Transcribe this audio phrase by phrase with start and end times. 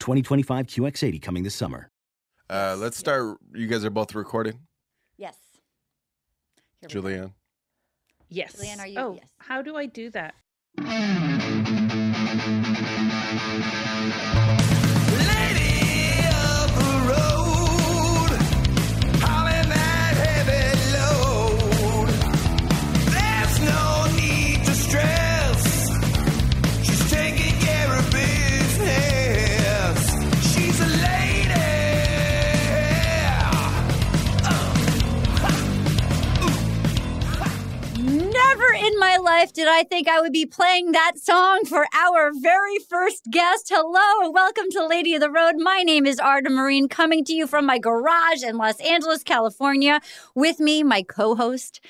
[0.00, 1.90] 2025 QX80 coming this summer.
[2.50, 3.36] Uh, let's start.
[3.54, 4.58] You guys are both recording.
[5.18, 5.36] Yes.
[6.80, 6.92] Here we go.
[6.92, 7.32] Julie Anne.
[8.30, 8.54] Yes.
[8.54, 9.28] Julie Anne, are you- Oh, yes.
[9.38, 10.34] how do I do that?
[38.78, 42.78] in my life did I think I would be playing that song for our very
[42.78, 43.72] first guest.
[43.74, 45.54] Hello and welcome to Lady of the Road.
[45.58, 50.00] My name is Arden Myrin, coming to you from my garage in Los Angeles, California.
[50.36, 51.84] With me, my co host,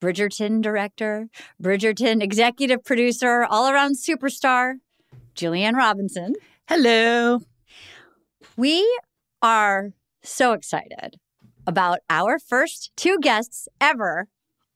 [0.00, 1.28] Bridgerton director,
[1.62, 4.74] Bridgerton executive producer, all around superstar,
[5.36, 6.34] Julie Anne Robinson.
[6.66, 7.40] Hello.
[8.56, 8.84] We
[9.42, 9.92] are
[10.24, 11.20] so excited
[11.68, 14.26] about our first two guests ever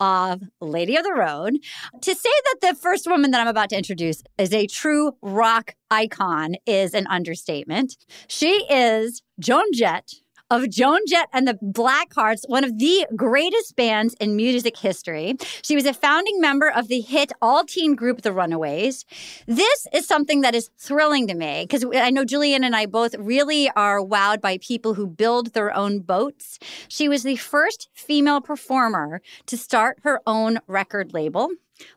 [0.01, 1.57] of Lady of the Road.
[2.03, 5.75] To say that the first woman that I'm about to introduce is a true rock
[5.91, 7.97] icon is an understatement.
[8.29, 10.13] She is Joan Jett.
[10.49, 15.35] Of Joan Jett and the Blackhearts, one of the greatest bands in music history.
[15.63, 19.05] She was a founding member of the hit all teen group The Runaways.
[19.49, 22.87] This is something that is thrilling to me because I know Julie Anne and I
[22.87, 26.61] both really are wowed by people who build their own boats.
[26.87, 31.51] She was the first female performer to start her own record label.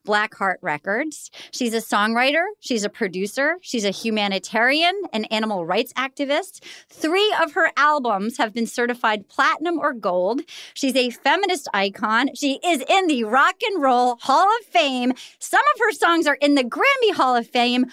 [0.06, 1.32] Blackheart Records.
[1.52, 6.64] She's a songwriter, she's a producer, she's a humanitarian, an animal rights activist.
[6.90, 10.42] Three of her albums have been certified platinum or gold.
[10.74, 12.36] She's a feminist icon.
[12.36, 15.14] She is in the Rock and Roll Hall of Fame.
[15.40, 17.86] Some of her songs are in the Grammy Hall of Fame.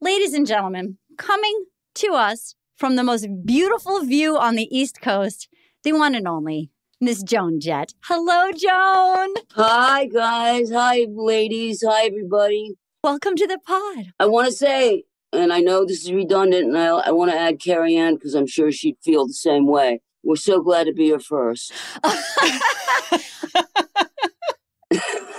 [0.00, 5.48] Ladies and gentlemen, coming to us from the most beautiful view on the East Coast,
[5.82, 6.70] the one and only
[7.04, 7.92] Miss Joan Jett.
[8.04, 9.34] Hello, Joan.
[9.52, 10.70] Hi, guys.
[10.72, 11.84] Hi, ladies.
[11.86, 12.76] Hi, everybody.
[13.02, 14.06] Welcome to the pod.
[14.18, 17.38] I want to say, and I know this is redundant, and I, I want to
[17.38, 20.00] add Carianne because I'm sure she'd feel the same way.
[20.22, 21.74] We're so glad to be here first.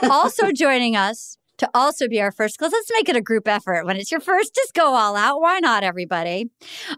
[0.04, 3.86] also joining us to also be our first because let's make it a group effort.
[3.86, 5.42] When it's your first just go all out.
[5.42, 6.50] Why not everybody?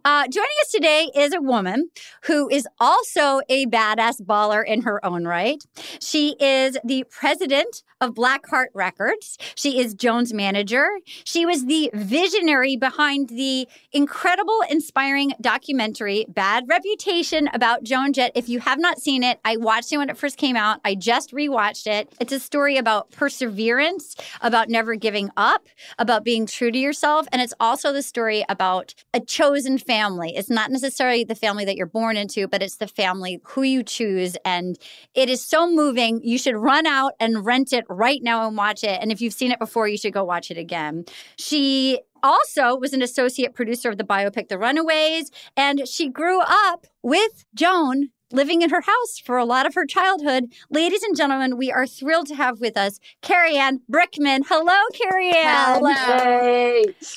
[0.06, 1.90] Uh, joining us today is a woman
[2.24, 5.64] who is also a badass baller in her own right.
[6.00, 9.38] She is the president of blackheart records.
[9.56, 10.88] She is joan's manager.
[11.24, 18.32] She was the visionary behind the incredible inspiring documentary bad reputation about joan jett.
[18.36, 20.80] If you have not seen it i watched it when it first came out.
[20.86, 22.14] I just rewatched it.
[22.20, 24.16] It's a story about perseverance
[24.48, 25.68] about never giving up,
[26.00, 27.28] about being true to yourself.
[27.34, 30.34] And it's also the story about a chosen family.
[30.36, 33.84] It's not necessarily the family that you're born into, but it's the family who you
[33.84, 34.38] choose.
[34.46, 34.80] And
[35.14, 36.22] it is so moving.
[36.24, 39.00] You should run out and rent it right now and watch it.
[39.02, 41.04] And if you've seen it before, you should go watch it again.
[41.38, 46.88] She also was an associate producer of the biopic The Runaways, and she grew up
[47.04, 50.52] with Joan living in her house for a lot of her childhood.
[50.70, 54.42] Ladies and gentlemen, we are thrilled to have with us Carrie Ann Brickman.
[54.48, 55.82] Hello, Carianne.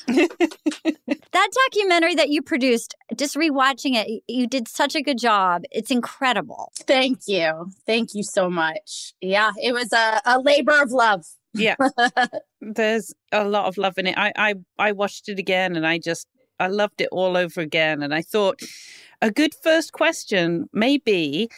[0.06, 0.96] Hey.
[1.32, 5.62] That documentary that you produced, just rewatching it, you did such a good job.
[5.70, 6.72] It's incredible.
[6.80, 7.70] Thank you.
[7.86, 9.14] Thank you so much.
[9.20, 11.24] Yeah, it was a, a labor of love.
[11.54, 11.76] Yeah.
[12.60, 14.18] There's a lot of love in it.
[14.18, 16.26] I, I I watched it again and I just
[16.58, 18.02] I loved it all over again.
[18.02, 18.60] And I thought
[19.22, 21.50] a good first question may be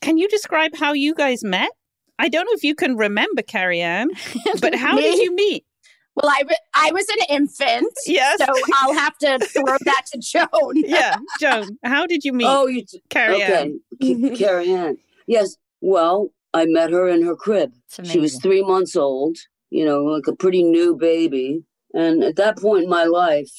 [0.00, 1.70] Can you describe how you guys met?
[2.18, 4.08] I don't know if you can remember, Carianne,
[4.60, 5.66] but how did you meet?
[6.14, 6.32] Well,
[6.74, 7.92] I was an infant.
[8.06, 8.38] Yes.
[8.38, 10.72] So I'll have to throw that to Joan.
[10.76, 13.62] yeah, Joan, how did you meet Oh, you t- Carrie okay.
[13.62, 13.80] Ann?
[14.00, 14.96] Carianne.
[15.26, 15.56] Yes.
[15.82, 17.72] Well, I met her in her crib.
[18.02, 19.36] She was three months old,
[19.68, 21.62] you know, like a pretty new baby.
[21.92, 23.52] And at that point in my life,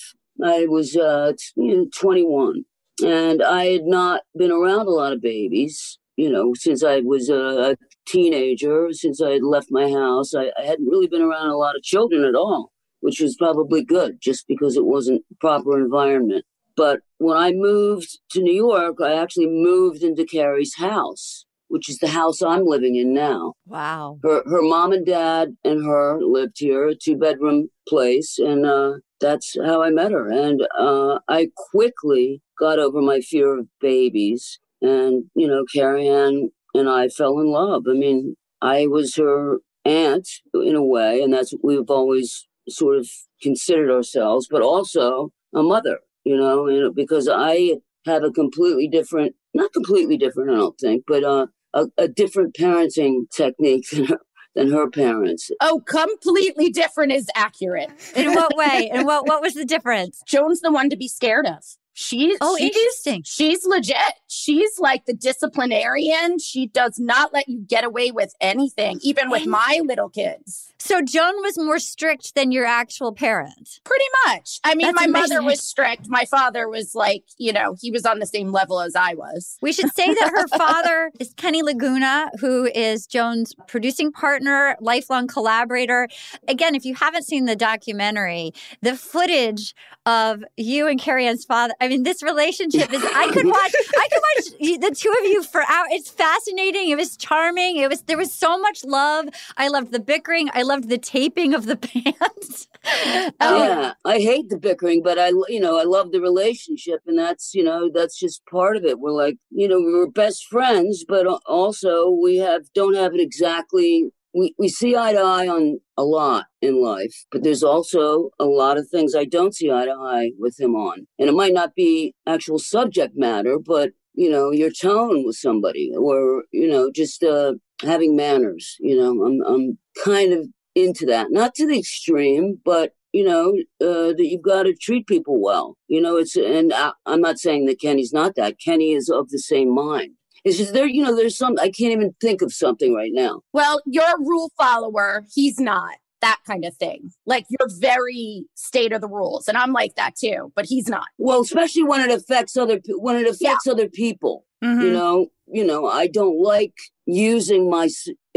[0.43, 2.65] I was uh, t- you know, 21.
[3.03, 7.29] And I had not been around a lot of babies, you know, since I was
[7.29, 7.75] a, a
[8.07, 10.33] teenager, since I had left my house.
[10.33, 12.71] I, I hadn't really been around a lot of children at all,
[13.01, 16.45] which was probably good just because it wasn't proper environment.
[16.75, 21.97] But when I moved to New York, I actually moved into Carrie's house, which is
[21.99, 24.19] the house I'm living in now Wow.
[24.23, 28.93] her her mom and dad and her lived here, a two bedroom place, and uh,
[29.19, 30.29] that's how I met her.
[30.29, 36.89] And uh, I quickly got over my fear of babies, and you know, Carianne and
[36.89, 37.83] I fell in love.
[37.89, 42.97] I mean, I was her aunt in a way, and that's what we've always sort
[42.97, 43.07] of
[43.41, 45.99] considered ourselves, but also a mother.
[46.23, 50.77] You know, you know, because I have a completely different, not completely different, I don't
[50.77, 54.19] think, but uh, a, a different parenting technique than her,
[54.55, 55.49] than her parents.
[55.61, 57.91] Oh, completely different is accurate.
[58.15, 58.89] In what way?
[58.91, 60.21] And what what was the difference?
[60.27, 61.63] Joan's the one to be scared of.
[61.99, 63.23] She's Oh, she's, interesting.
[63.25, 63.97] She's legit.
[64.27, 66.37] She's like the disciplinarian.
[66.37, 70.75] She does not let you get away with anything, even with my little kids.
[70.79, 73.79] So Joan was more strict than your actual parent.
[73.83, 74.59] Pretty much.
[74.63, 76.07] I mean, That's my mother was strict.
[76.07, 79.57] My father was like, you know, he was on the same level as I was.
[79.61, 85.27] We should say that her father is Kenny Laguna, who is Joan's producing partner, lifelong
[85.27, 86.07] collaborator.
[86.47, 88.51] Again, if you haven't seen the documentary,
[88.81, 89.73] the footage
[90.05, 94.21] of you and Carianne's father, I mean, this relationship is, I could watch, I could
[94.35, 95.87] watch the two of you for hours.
[95.91, 96.89] It's fascinating.
[96.89, 97.77] It was charming.
[97.77, 99.27] It was, there was so much love.
[99.57, 100.49] I loved the bickering.
[100.53, 102.67] I loved the taping of the pants.
[102.85, 107.17] Oh, Yeah, I hate the bickering, but I, you know, I love the relationship, and
[107.17, 108.99] that's, you know, that's just part of it.
[108.99, 114.09] We're like, you know, we're best friends, but also we have don't have it exactly.
[114.33, 118.45] We we see eye to eye on a lot in life, but there's also a
[118.45, 121.53] lot of things I don't see eye to eye with him on, and it might
[121.53, 126.91] not be actual subject matter, but you know, your tone with somebody, or you know,
[126.91, 128.75] just uh, having manners.
[128.79, 133.53] You know, I'm I'm kind of into that, not to the extreme, but you know
[133.81, 135.77] uh, that you've got to treat people well.
[135.87, 138.59] You know, it's and I, I'm not saying that Kenny's not that.
[138.63, 140.11] Kenny is of the same mind.
[140.43, 140.87] It's just there.
[140.87, 143.41] You know, there's some I can't even think of something right now.
[143.53, 145.25] Well, you're a rule follower.
[145.33, 145.95] He's not.
[146.21, 147.11] That kind of thing.
[147.27, 149.47] Like you're very state of the rules.
[149.47, 151.05] And I'm like that too, but he's not.
[151.19, 154.45] Well, especially when it affects other when it affects other people.
[154.63, 154.81] Mhm.
[154.81, 156.73] You know, you know, I don't like
[157.05, 157.87] using my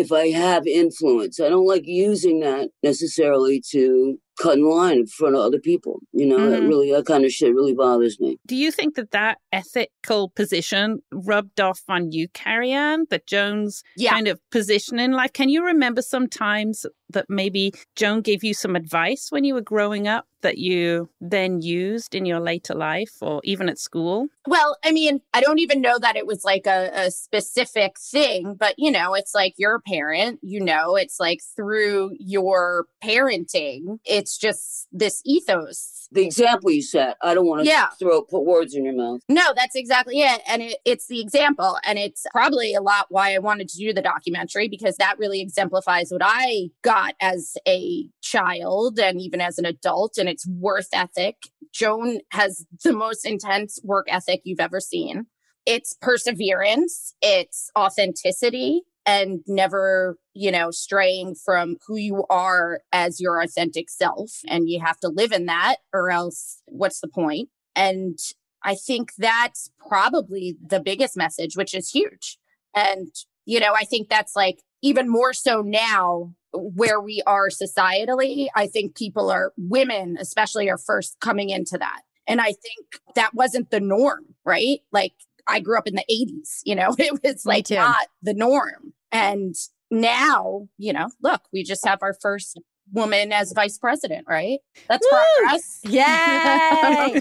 [0.01, 1.41] if I have influence.
[1.41, 6.01] I don't like using that necessarily to cut in line in front of other people.
[6.13, 6.69] You know, that Mhm.
[6.69, 8.39] really that kind of shit really bothers me.
[8.47, 13.09] Do you think that that ethical position rubbed off on you, Carianne?
[13.11, 14.13] That Joan's Yeah.
[14.15, 15.33] kind of position in life?
[15.33, 19.61] Can you remember some times that maybe Joan gave you some advice when you were
[19.61, 24.29] growing up that you then used in your later life or even at school?
[24.47, 28.55] Well, I mean, I don't even know that it was like a, a specific thing,
[28.59, 33.99] but you know, it's like you're a parent, you know, it's like through your parenting,
[34.05, 36.09] it's just this ethos.
[36.13, 37.89] The example you set, I don't want to Yeah.
[37.99, 39.21] throw put words in your mouth.
[39.29, 40.43] No, that's exactly it.
[40.49, 41.79] And it, it's the example.
[41.85, 45.41] And it's probably a lot why I wanted to do the documentary because that really
[45.41, 50.19] exemplifies what I got as a child and even as an adult.
[50.19, 51.37] And it's worth ethic.
[51.73, 55.27] Joan has the most intense work ethic you've ever seen.
[55.67, 63.41] It's perseverance, it's authenticity, and never, you know, straying from who you are as your
[63.41, 64.41] authentic self.
[64.49, 67.49] And you have to live in that, or else what's the point?
[67.75, 68.19] And
[68.63, 72.39] I think that's probably the biggest message, which is huge.
[72.75, 73.09] And,
[73.47, 78.49] you know, I think that's like even more so now where we are societally.
[78.55, 82.03] I think people are, women especially, are first coming into that.
[82.27, 84.81] And I think that wasn't the norm, right?
[84.93, 85.15] Like
[85.47, 88.93] I grew up in the 80s, you know, it was like not the norm.
[89.13, 89.55] And
[89.91, 92.61] now, you know, look, we just have our first
[92.93, 94.59] woman as vice president, right?
[94.89, 95.19] That's Woo!
[95.39, 95.81] progress.
[95.85, 97.21] Yay!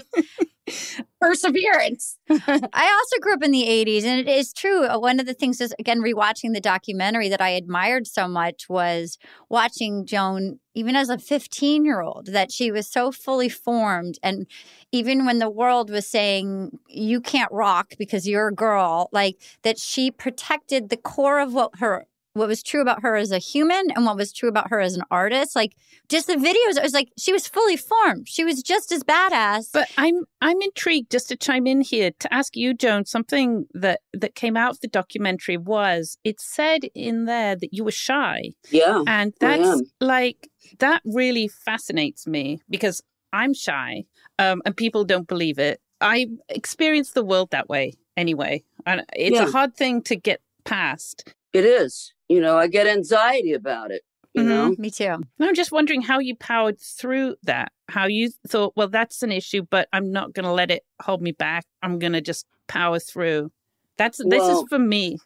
[1.22, 2.18] perseverance.
[2.30, 4.86] I also grew up in the 80s, and it is true.
[4.86, 8.70] Uh, one of the things is, again, rewatching the documentary that I admired so much
[8.70, 9.18] was
[9.50, 14.20] watching Joan, even as a 15 year old, that she was so fully formed.
[14.24, 14.48] And
[14.92, 19.78] even when the world was saying, you can't rock because you're a girl, like that
[19.80, 22.06] she protected the core of what her
[22.40, 24.96] what was true about her as a human and what was true about her as
[24.96, 25.56] an artist.
[25.56, 25.76] Like
[26.08, 28.28] just the videos, it was like she was fully formed.
[28.28, 29.72] She was just as badass.
[29.72, 34.02] But I'm I'm intrigued just to chime in here to ask you, Joan, something that
[34.14, 38.52] that came out of the documentary was it said in there that you were shy.
[38.72, 39.04] Yeah.
[39.06, 43.02] And that's like that really fascinates me because
[43.34, 44.06] I'm shy
[44.40, 45.80] um, and people don't believe it.
[46.02, 48.64] I experience the world that way anyway.
[48.86, 49.48] And it's yeah.
[49.48, 51.34] a hard thing to get past.
[51.54, 54.04] It is you know, I get anxiety about it.
[54.34, 54.50] You mm-hmm.
[54.50, 55.18] know, me too.
[55.42, 57.72] I'm just wondering how you powered through that.
[57.90, 61.22] How you thought, well, that's an issue, but I'm not going to let it hold
[61.22, 61.66] me back.
[61.82, 63.52] I'm going to just power through.
[63.98, 65.18] That's this well, is for me.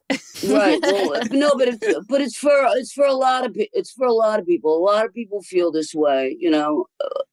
[0.48, 0.80] right.
[0.82, 4.13] Well, no, but it's but it's for it's for a lot of it's for a
[4.13, 4.75] lot of people.
[4.75, 6.36] A lot of people feel this way.
[6.39, 6.86] You know,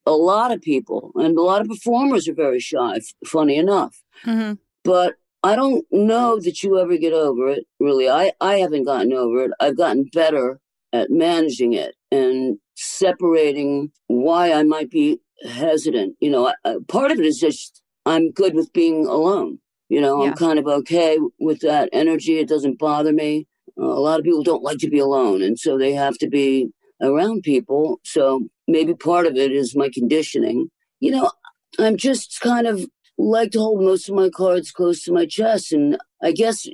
[0.04, 3.00] a lot of people and a lot of performers are very shy.
[3.24, 4.54] Funny enough, mm-hmm.
[4.84, 8.08] but I don't know that you ever get over it, really.
[8.08, 9.52] I, I haven't gotten over it.
[9.58, 10.60] I've gotten better
[10.92, 16.16] at managing it and separating why I might be hesitant.
[16.20, 19.58] You know, I, part of it is just I'm good with being alone.
[19.88, 20.30] You know, yeah.
[20.30, 22.38] I'm kind of okay with that energy.
[22.38, 23.46] It doesn't bother me.
[23.78, 26.28] Uh, a lot of people don't like to be alone, and so they have to
[26.28, 26.68] be
[27.02, 27.98] around people.
[28.04, 30.70] So maybe part of it is my conditioning.
[31.00, 31.30] You know,
[31.78, 32.86] I'm just kind of
[33.18, 35.72] like to hold most of my cards close to my chest.
[35.72, 36.66] And I guess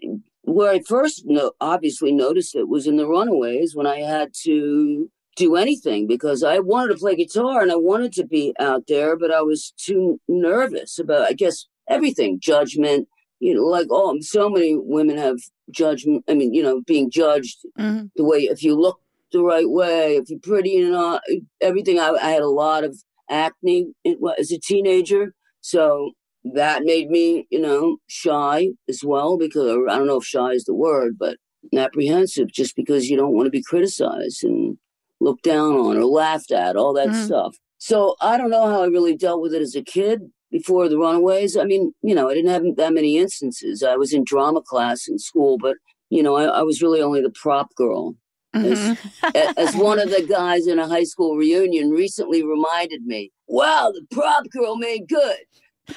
[0.43, 5.11] where I first no- obviously noticed it was in the Runaways when I had to
[5.37, 9.17] do anything because I wanted to play guitar and I wanted to be out there,
[9.17, 13.09] but I was too nervous about, I guess, everything judgment.
[13.39, 15.37] You know, like oh, so many women have
[15.71, 16.25] judgment.
[16.27, 18.07] I mean, you know, being judged mm-hmm.
[18.17, 18.99] the way if you look
[19.33, 21.21] the right way, if you're pretty enough,
[21.61, 21.99] everything.
[21.99, 22.97] I, I had a lot of
[23.29, 23.93] acne
[24.39, 26.13] as a teenager, so
[26.55, 30.65] that made me, you know, shy as well because I don't know if shy is
[30.65, 31.37] the word, but
[31.77, 34.79] apprehensive just because you don't want to be criticized and
[35.21, 37.25] looked down on or laughed at, all that mm-hmm.
[37.25, 37.57] stuff.
[37.79, 40.99] So I don't know how I really dealt with it as a kid before the
[40.99, 41.57] runaways.
[41.57, 43.83] I mean, you know, I didn't have that many instances.
[43.83, 45.77] I was in drama class in school, but
[46.09, 48.15] you know, I, I was really only the prop girl.
[48.55, 49.27] Mm-hmm.
[49.35, 53.93] As, as, one of the guys in a high school reunion recently reminded me, wow,
[53.93, 55.37] the prop girl made good.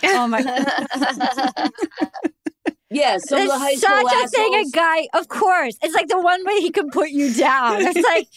[0.03, 1.71] Oh my god.
[2.91, 5.77] Yeah, some of the high school such a thing a guy, of course.
[5.83, 7.81] It's like the one way he can put you down.
[7.81, 8.27] It's like,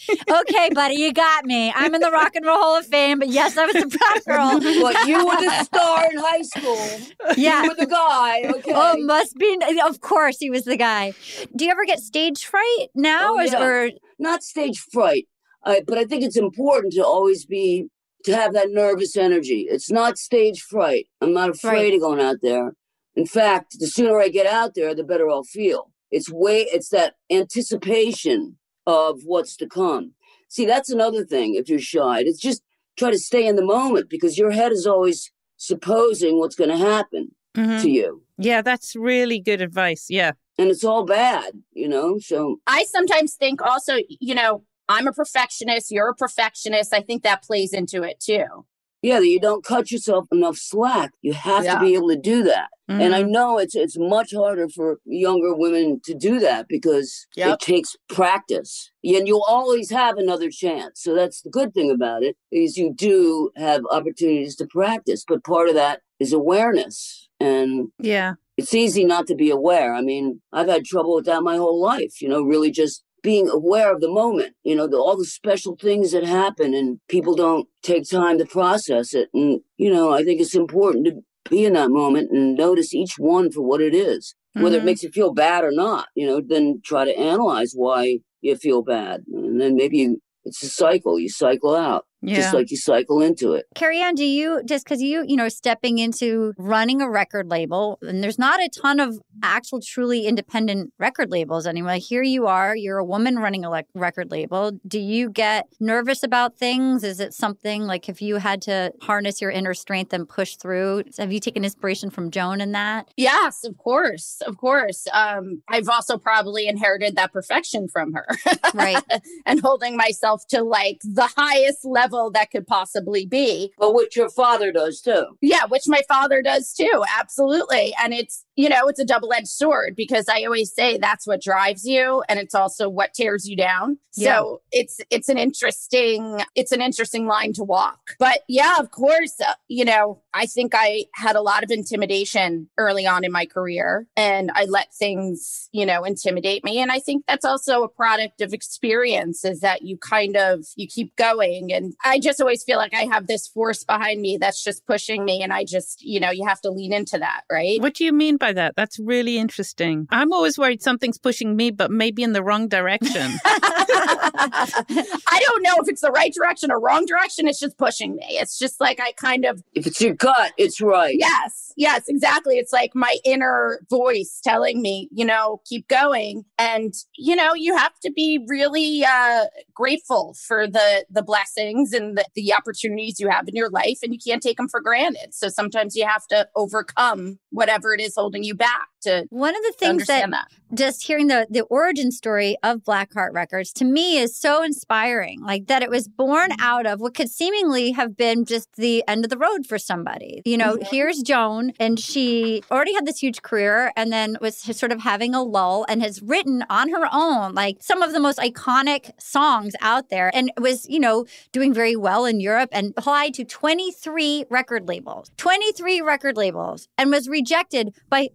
[0.41, 1.73] okay, buddy, you got me.
[1.75, 4.23] I'm in the Rock and Roll Hall of Fame, but yes, I was a prop
[4.25, 4.59] girl.
[4.59, 7.35] But you were the star in high school.
[7.35, 7.63] Yeah.
[7.63, 8.73] You were the guy, okay.
[8.75, 9.57] Oh, must be.
[9.83, 11.13] Of course, he was the guy.
[11.55, 13.33] Do you ever get stage fright now?
[13.33, 13.63] Oh, yeah.
[13.63, 15.27] or, Not stage fright,
[15.63, 17.87] uh, but I think it's important to always be
[18.23, 19.67] to have that nervous energy.
[19.69, 21.07] It's not stage fright.
[21.21, 21.93] I'm not afraid right.
[21.95, 22.73] of going out there.
[23.15, 25.91] In fact, the sooner I get out there, the better I'll feel.
[26.09, 30.13] It's way it's that anticipation of what's to come.
[30.49, 32.19] See, that's another thing if you're shy.
[32.19, 32.61] It's just
[32.97, 36.77] try to stay in the moment because your head is always supposing what's going to
[36.77, 37.81] happen mm-hmm.
[37.81, 38.23] to you.
[38.37, 40.07] Yeah, that's really good advice.
[40.09, 40.33] Yeah.
[40.57, 42.19] And it's all bad, you know?
[42.19, 46.93] So I sometimes think also, you know, I'm a perfectionist, you're a perfectionist.
[46.93, 48.65] I think that plays into it too.
[49.03, 51.11] Yeah, that you don't cut yourself enough slack.
[51.21, 51.75] You have yeah.
[51.75, 52.69] to be able to do that.
[52.89, 53.01] Mm-hmm.
[53.01, 53.31] And I mm-hmm.
[53.31, 57.55] know it's it's much harder for younger women to do that because yep.
[57.55, 58.91] it takes practice.
[59.03, 61.01] And you'll always have another chance.
[61.03, 65.43] So that's the good thing about it is you do have opportunities to practice, but
[65.43, 67.27] part of that is awareness.
[67.41, 68.35] And yeah.
[68.55, 69.95] It's easy not to be aware.
[69.95, 73.49] I mean, I've had trouble with that my whole life, you know, really just being
[73.49, 77.35] aware of the moment, you know, the, all the special things that happen and people
[77.35, 79.29] don't take time to process it.
[79.33, 81.13] And, you know, I think it's important to
[81.49, 84.35] be in that moment and notice each one for what it is.
[84.55, 84.81] whether Mhm.
[84.81, 86.09] it makes you feel bad or not.
[86.13, 90.61] You know, then try to analyze why you feel bad, and then maybe you, it's
[90.61, 91.17] a cycle.
[91.19, 92.35] You cycle out, Yeah.
[92.37, 93.65] just like you cycle into it.
[93.75, 98.23] Carianne, do you just because you, you know, stepping into running a record label, and
[98.23, 101.93] there's not a ton of actual, truly independent record labels anymore.
[101.93, 104.71] Here you are, you're a woman running a le- record label.
[104.87, 107.03] Do you get nervous about things?
[107.03, 111.03] Is it something like if you had to harness your inner strength and push through?
[111.17, 113.09] Have you taken inspiration from Joan in that?
[113.17, 114.41] Yes, of course.
[114.45, 115.07] Of course.
[115.13, 118.27] Um, I've also probably inherited that perfection from her.
[118.73, 119.03] Right.
[119.45, 123.71] and holding myself to like the highest level that could possibly be.
[123.77, 125.37] But what your father does too.
[125.41, 127.03] Yeah, which my father does too.
[127.19, 127.93] Absolutely.
[128.01, 131.41] And it's, you know, it's a double edged sword because I always say that's what
[131.41, 133.97] drives you and it's also what tears you down.
[134.15, 134.37] Yeah.
[134.37, 137.99] So it's, it's an interesting, it's an interesting line to walk.
[138.19, 142.69] But yeah, of course, uh, you know, I think I had a lot of intimidation
[142.77, 146.79] early on in my career and I let things, you know, intimidate me.
[146.79, 150.87] And I think that's also a product of experience is that you kind of, you
[150.87, 151.73] keep going.
[151.73, 155.25] And I just always feel like I have this force behind me that's just pushing
[155.25, 155.41] me.
[155.41, 157.81] And I just, you know, you have to lean into that, right?
[157.81, 158.75] What do you mean by that?
[158.75, 160.05] That's really interesting.
[160.09, 163.31] I'm always worried something's pushing me, but maybe in the wrong direction.
[163.45, 167.47] I don't know if it's the right direction or wrong direction.
[167.47, 168.25] It's just pushing me.
[168.31, 171.15] It's just like I kind of If it's your gut, it's right.
[171.17, 172.57] Yes, yes, exactly.
[172.57, 176.43] It's like my inner voice telling me, you know, keep going.
[176.57, 182.17] And, you know, you have to be really uh, grateful for the the blessings and
[182.17, 185.33] the, the opportunities you have in your life, and you can't take them for granted.
[185.33, 189.61] So sometimes you have to overcome whatever it is holding you back to, One of
[189.63, 190.47] the things that that.
[190.73, 195.41] just hearing the the origin story of Blackheart Records to me is so inspiring.
[195.41, 199.23] Like that it was born out of what could seemingly have been just the end
[199.25, 200.41] of the road for somebody.
[200.45, 200.87] You know, Mhm.
[200.91, 205.33] here's Joan, and she already had this huge career, and then was sort of having
[205.35, 209.73] a lull, and has written on her own like some of the most iconic songs
[209.81, 214.45] out there, and was you know doing very well in Europe, and applied to 23
[214.49, 218.29] record labels, 23 record labels, and was rejected by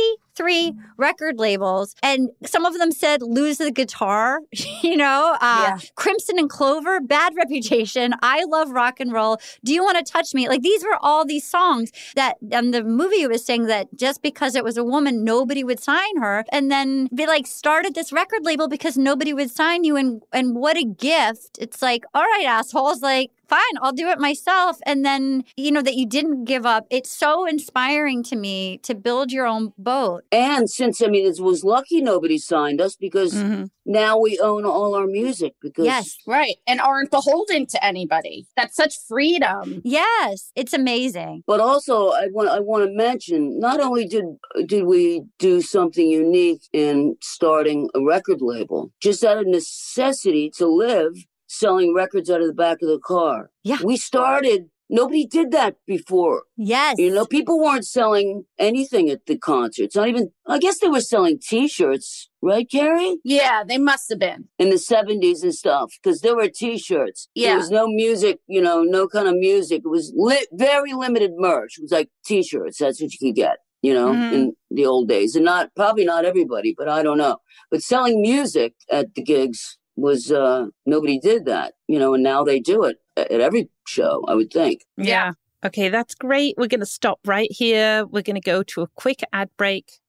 [0.00, 1.94] Lucy 23 record labels.
[2.02, 4.40] And some of them said, lose the guitar,
[4.82, 5.78] you know, uh, Yeah.
[5.94, 8.14] Crimson and Clover, bad reputation.
[8.22, 9.38] I love rock and roll.
[9.64, 10.48] Do you want to touch me?
[10.48, 14.54] Like these were all these songs that, and the movie was saying that just because
[14.54, 16.44] it was a woman, nobody would sign her.
[16.52, 19.96] And then they like started this record label because nobody would sign you.
[19.96, 21.58] And, and what a gift.
[21.60, 24.78] It's like, all right, assholes, like, fine, I'll do it myself.
[24.86, 26.86] And then, you know, that you didn't give up.
[26.88, 30.22] It's so inspiring to me to build your own boat.
[30.32, 33.70] And since I mean, it was lucky nobody signed us because Mhm.
[33.84, 35.54] now we own all our music.
[35.60, 36.16] Because Yes.
[36.26, 36.56] Right.
[36.66, 38.46] And aren't beholden to anybody.
[38.56, 39.80] That's such freedom.
[39.84, 41.42] Yes, it's amazing.
[41.46, 44.24] But also, I want I want to mention not only did
[44.66, 50.66] did we do something unique in starting a record label, just out of necessity to
[50.66, 51.14] live,
[51.48, 53.50] selling records out of the back of the car.
[53.64, 53.78] Yeah.
[53.82, 54.70] we started.
[54.92, 56.42] Nobody did that before.
[56.56, 56.96] Yes.
[56.98, 59.94] You know, people weren't selling anything at the concerts.
[59.96, 60.30] Not even.
[60.46, 63.16] I guess they were selling T-shirts, right, Carrie?
[63.24, 64.48] Yeah, they must have been.
[64.58, 67.50] in the 70s and stuff because there were t-shirts Yeah.
[67.50, 71.32] there was no music you know no kind of music it was li- very limited
[71.36, 74.32] merch it was like t-shirts that's what you could get you know Mhm.
[74.34, 77.36] in the old days and not probably not everybody but i don't know
[77.70, 82.42] but selling music at the gigs was uh nobody did that you know and now
[82.44, 85.32] they do it at every show i would think Yeah.
[85.64, 86.54] Okay, that's great.
[86.56, 88.06] We're going to stop right here.
[88.06, 90.00] We're going to go to a quick ad break.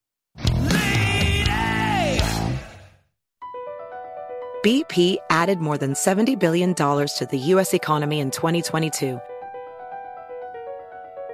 [4.64, 7.74] BP added more than $70 billion to the U.S.
[7.74, 9.20] economy in 2022.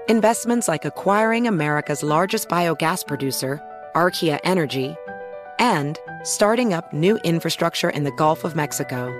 [0.08, 3.62] Investments like acquiring America's largest biogas producer,
[3.94, 4.96] Archaea Energy,
[5.60, 9.12] and starting up new infrastructure in the Gulf of Mexico.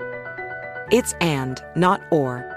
[0.90, 2.57] It's and, not or.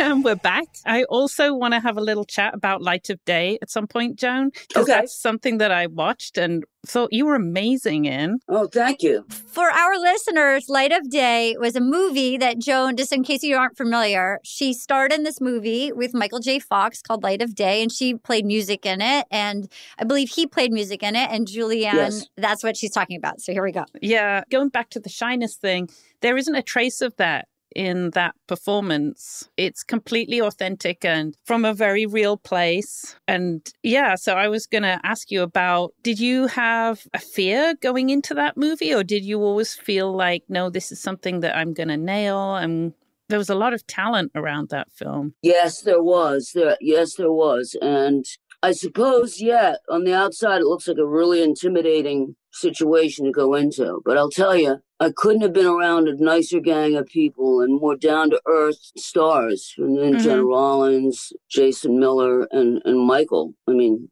[0.00, 0.64] And we're back.
[0.86, 4.18] I also want to have a little chat about Light of Day at some point,
[4.18, 4.92] Joan, because Okay.
[5.00, 8.38] that's something that I watched and thought you were amazing in.
[8.48, 9.26] Oh, thank you.
[9.28, 13.56] For our listeners, Light of Day was a movie that Joan, just in case you
[13.56, 16.58] aren't familiar, she starred in this movie with Michael J.
[16.58, 19.26] Fox called Light of Day, and she played music in it.
[19.30, 21.28] And I believe he played music in it.
[21.30, 22.26] And Julie Anne, Yes.
[22.38, 23.42] that's what she's talking about.
[23.42, 23.84] So here we go.
[24.00, 25.90] Yeah, going back to the shyness thing,
[26.22, 29.48] there isn't a trace of that in that performance.
[29.56, 33.16] It's completely authentic and from a very real place.
[33.28, 37.74] And yeah, so I was going to ask you about did you have a fear
[37.80, 41.56] going into that movie or did you always feel like no this is something that
[41.56, 42.92] I'm going to nail and
[43.30, 45.34] there was a lot of talent around that film.
[45.40, 46.50] Yes, there was.
[46.54, 47.76] There, yes, there was.
[47.80, 48.26] And
[48.62, 53.54] I suppose, yeah, on the outside, it looks like a really intimidating situation to go
[53.54, 54.02] into.
[54.04, 57.80] But I'll tell you, I couldn't have been around a nicer gang of people and
[57.80, 59.72] more down to earth stars.
[59.78, 60.20] And then Mhm.
[60.20, 63.54] Gena Rowlands, Jason Miller, and, and Michael.
[63.66, 64.10] I mean,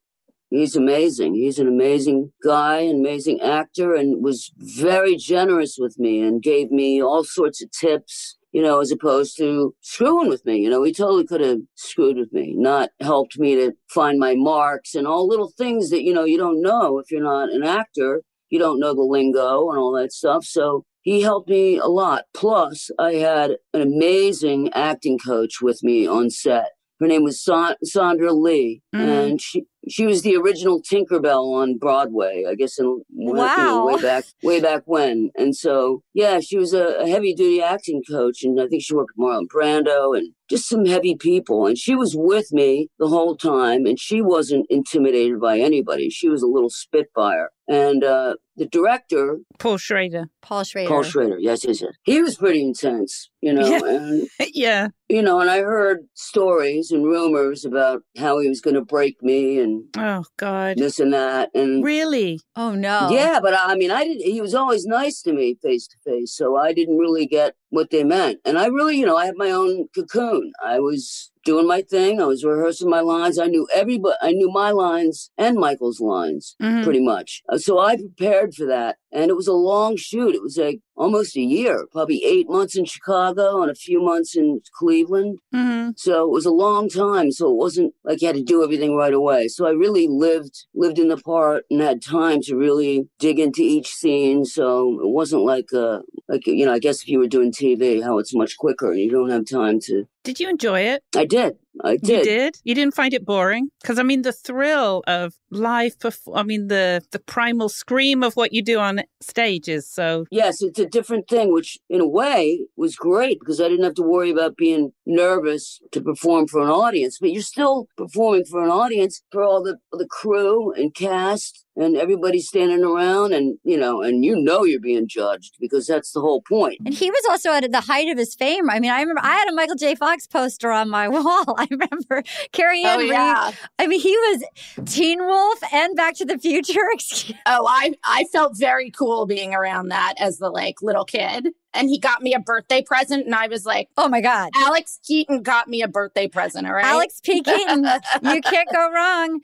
[0.48, 1.34] he's amazing.
[1.34, 6.70] He's an amazing guy, an amazing actor, and was very generous with me and gave
[6.70, 10.58] me all sorts of tips you know, as opposed to screwing with me.
[10.58, 14.34] You know, he totally could have screwed with me, not helped me to find my
[14.34, 17.62] marks and all little things that, you know, you don't know if you're not an
[17.62, 18.22] actor.
[18.50, 20.44] You don't know the lingo and all that stuff.
[20.44, 22.24] So he helped me a lot.
[22.34, 26.70] Plus, I had an amazing acting coach with me on set.
[27.00, 29.00] Her name was Sa- Sondra Lee, Mhm.
[29.00, 32.44] and she she was the original Tinkerbell on Broadway.
[32.48, 35.31] I guess in you know, way back way back when.
[35.37, 38.94] And so yeah, she was a, a heavy duty acting coach, and I think she
[38.94, 41.66] worked with Marlon Brando and just some heavy people.
[41.66, 46.11] And she was with me the whole time, and she wasn't intimidated by anybody.
[46.11, 47.51] She was a little spitfire.
[47.68, 50.29] And uh, the director, Paul Schrader.
[50.40, 50.88] Paul Schrader.
[50.88, 53.66] Paul Schrader, yes, yes, yes, he was pretty intense, you know.
[53.66, 53.81] Yeah.
[53.85, 54.88] And yeah.
[55.09, 59.22] you know, and I heard stories and rumors about how he was going to break
[59.22, 60.76] me and Oh God.
[60.78, 62.40] this and that, and Really?
[62.56, 63.08] Oh, no.
[63.10, 64.20] yeah, but I mean, I did.
[64.20, 67.90] He was always nice to me face to face, so I didn't really get what
[67.90, 68.38] they meant.
[68.44, 70.52] And I really, you know, I had my own cocoon.
[70.64, 72.20] I was doing my thing.
[72.20, 73.38] I was rehearsing my lines.
[73.38, 74.16] I knew everybody.
[74.20, 76.83] I knew my lines and Michael's lines Mhm.
[76.85, 77.42] pretty much.
[77.48, 80.35] Uh, So I prepared for that, and it was a long shoot.
[80.35, 84.37] It was like almost a year, probably eight months in Chicago and a few months
[84.37, 85.38] in Cleveland.
[85.54, 85.94] Mhm.
[85.96, 87.31] So it was a long time.
[87.31, 89.48] So it wasn't like you had to do everything right away.
[89.48, 93.62] So I really lived lived in the part and had time to really dig into
[93.62, 94.44] each scene.
[94.44, 98.03] So it wasn't like uh like you know I guess if you were doing TV,
[98.03, 100.07] how it's much quicker and you don't have time to.
[100.24, 101.02] Did you enjoy it?
[101.16, 101.57] I did.
[101.83, 102.09] I did.
[102.09, 102.24] You did.
[102.24, 102.57] did.
[102.64, 105.98] You didn't find it boring because I mean the thrill of live.
[105.98, 109.88] Perf- I mean the the primal scream of what you do on stages.
[109.88, 110.26] so.
[110.31, 113.94] Yes, it's a different thing, which in a way was great because I didn't have
[113.94, 117.18] to worry about being nervous to perform for an audience.
[117.20, 121.96] But you're still performing for an audience for all the the crew and cast and
[121.96, 126.20] everybody standing around, and you know, and you know you're being judged because that's the
[126.20, 126.78] whole point.
[126.85, 128.68] And he was also at the height of his fame.
[128.68, 129.94] I mean, I remember I had a Michael J.
[129.94, 131.54] Fox poster on my wall.
[131.57, 133.11] I remember Carrie oh, Ann Oh Reed.
[133.11, 133.52] yeah.
[133.78, 134.44] I mean, he was
[134.87, 136.87] Teen Wolf and Back to the Future.
[136.92, 141.48] Excuse- Oh, I I felt very cool being around that as the like little kid.
[141.74, 143.26] and he got me a birthday present.
[143.26, 144.50] And I was like, Oh my God.
[144.57, 146.66] Alex Keaton got me a birthday present.
[146.66, 146.85] All right.
[146.85, 147.42] Alex P.
[147.42, 147.85] Keaton,
[148.22, 149.40] you can't go wrong.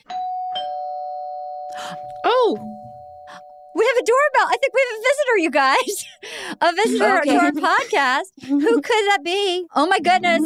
[2.25, 2.59] Oh,
[3.75, 4.49] We have a doorbell.
[4.49, 6.07] I think we have a visitor, you guys.
[6.61, 7.31] A visitor Okay.
[7.31, 8.25] to our podcast.
[8.47, 9.67] Who could that be?
[9.75, 10.43] Oh my goodness.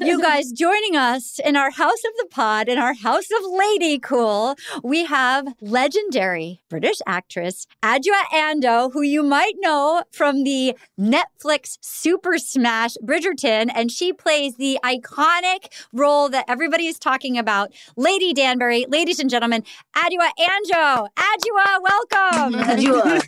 [0.00, 3.98] You guys joining us in our house of the pod, in our house of Lady
[3.98, 11.78] Cool, we have legendary British actress Adjoa Andoh, who you might know from the Netflix
[11.80, 18.32] super smash Bridgerton, and she plays the iconic role that everybody is talking about, Lady
[18.32, 18.86] Danbury.
[18.88, 19.62] Ladies and gentlemen,
[19.96, 21.08] Adjoa Andoh.
[21.16, 22.54] Adjoa, welcome.
[22.60, 23.20] Adjoa.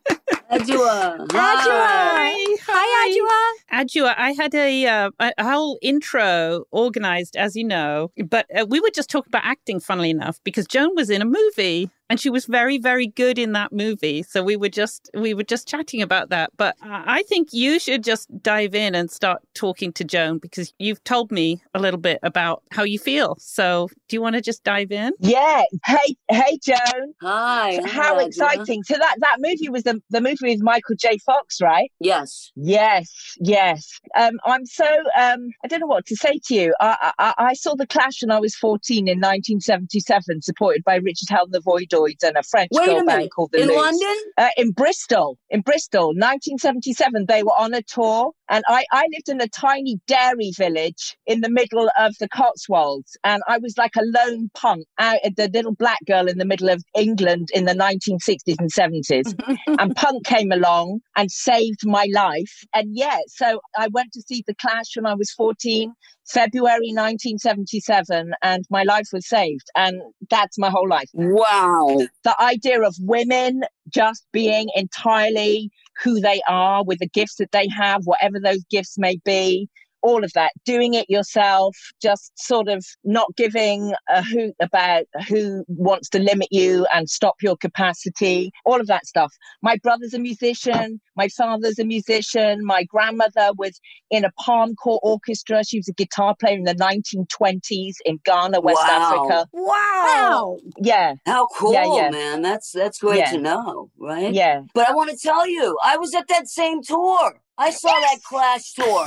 [0.50, 1.32] Adjoa.
[1.42, 2.34] Hi.
[2.36, 2.56] Adjoa.
[2.68, 3.80] Hi, Adjoa.
[3.80, 8.80] Adjoa, I had a, uh, a whole intro organized, as you know, but uh, we
[8.80, 12.28] were just talking about acting, funnily enough, because Joan was in a movie and she
[12.28, 14.24] was very, very good in that movie.
[14.24, 16.50] So we were just we were just chatting about that.
[16.56, 20.74] But uh, I think you should just dive in and start talking to Joan because
[20.78, 23.36] you've told me a little bit about how you feel.
[23.38, 25.12] So do you want to just dive in?
[25.20, 25.62] Yeah.
[25.86, 27.14] Hey, hey, Joan.
[27.22, 27.78] Hi.
[27.86, 28.26] How Hi, Adjoa.
[28.26, 28.82] exciting!
[28.82, 31.18] So that that movie was the the movie with Michael J.
[31.18, 31.92] Fox, right?
[32.00, 32.50] Yes.
[32.56, 34.00] Yes, yes.
[34.18, 34.84] Um, I'm so
[35.16, 36.74] um, I don't know what to say to you.
[36.80, 41.28] I, I I saw the Clash when I was 14 in 1977, supported by Richard
[41.28, 41.60] Hell and the
[42.00, 43.76] Voidoids and a French Wait girl a band called the In Loos.
[43.76, 44.16] London?
[44.36, 49.28] Uh, in Bristol, in Bristol, 1977, they were on a tour, and I, I lived
[49.28, 53.96] in a tiny dairy village in the middle of the Cotswolds, and I was like
[53.96, 57.74] a lone punk, out the little black girl in the middle of England in the
[57.74, 59.74] 1960s and 70s, mm-hmm.
[59.78, 64.44] and punk came along and saved my life, and yeah, so I went to see
[64.46, 65.92] the Clash when I was 14.
[66.30, 69.66] February 1977, and my life was saved.
[69.74, 71.98] And that's my whole life Wow.
[72.22, 75.70] the idea of women just being entirely
[76.02, 79.68] who they are with the gifts that they have, whatever those gifts may be,
[80.02, 85.64] all of that, doing it yourself, just sort of not giving a hoot about who
[85.68, 89.32] wants to limit you and stop your capacity, all of that stuff.
[89.62, 95.00] My brother's a musician, my father's a musician, my grandmother was in a palm court
[95.02, 95.64] orchestra.
[95.64, 99.26] She was a guitar player in the 1920s in Ghana, West Wow.
[99.26, 99.46] Africa.
[99.52, 100.58] Wow.
[100.78, 102.10] Yeah, How cool, Yeah, yeah.
[102.10, 102.42] man.
[102.42, 103.30] That's that's great Yeah.
[103.32, 104.32] to know, right?
[104.32, 104.62] yeah.
[104.74, 107.40] But I want to tell you, I was at that same tour.
[107.60, 109.06] I saw that Clash tour.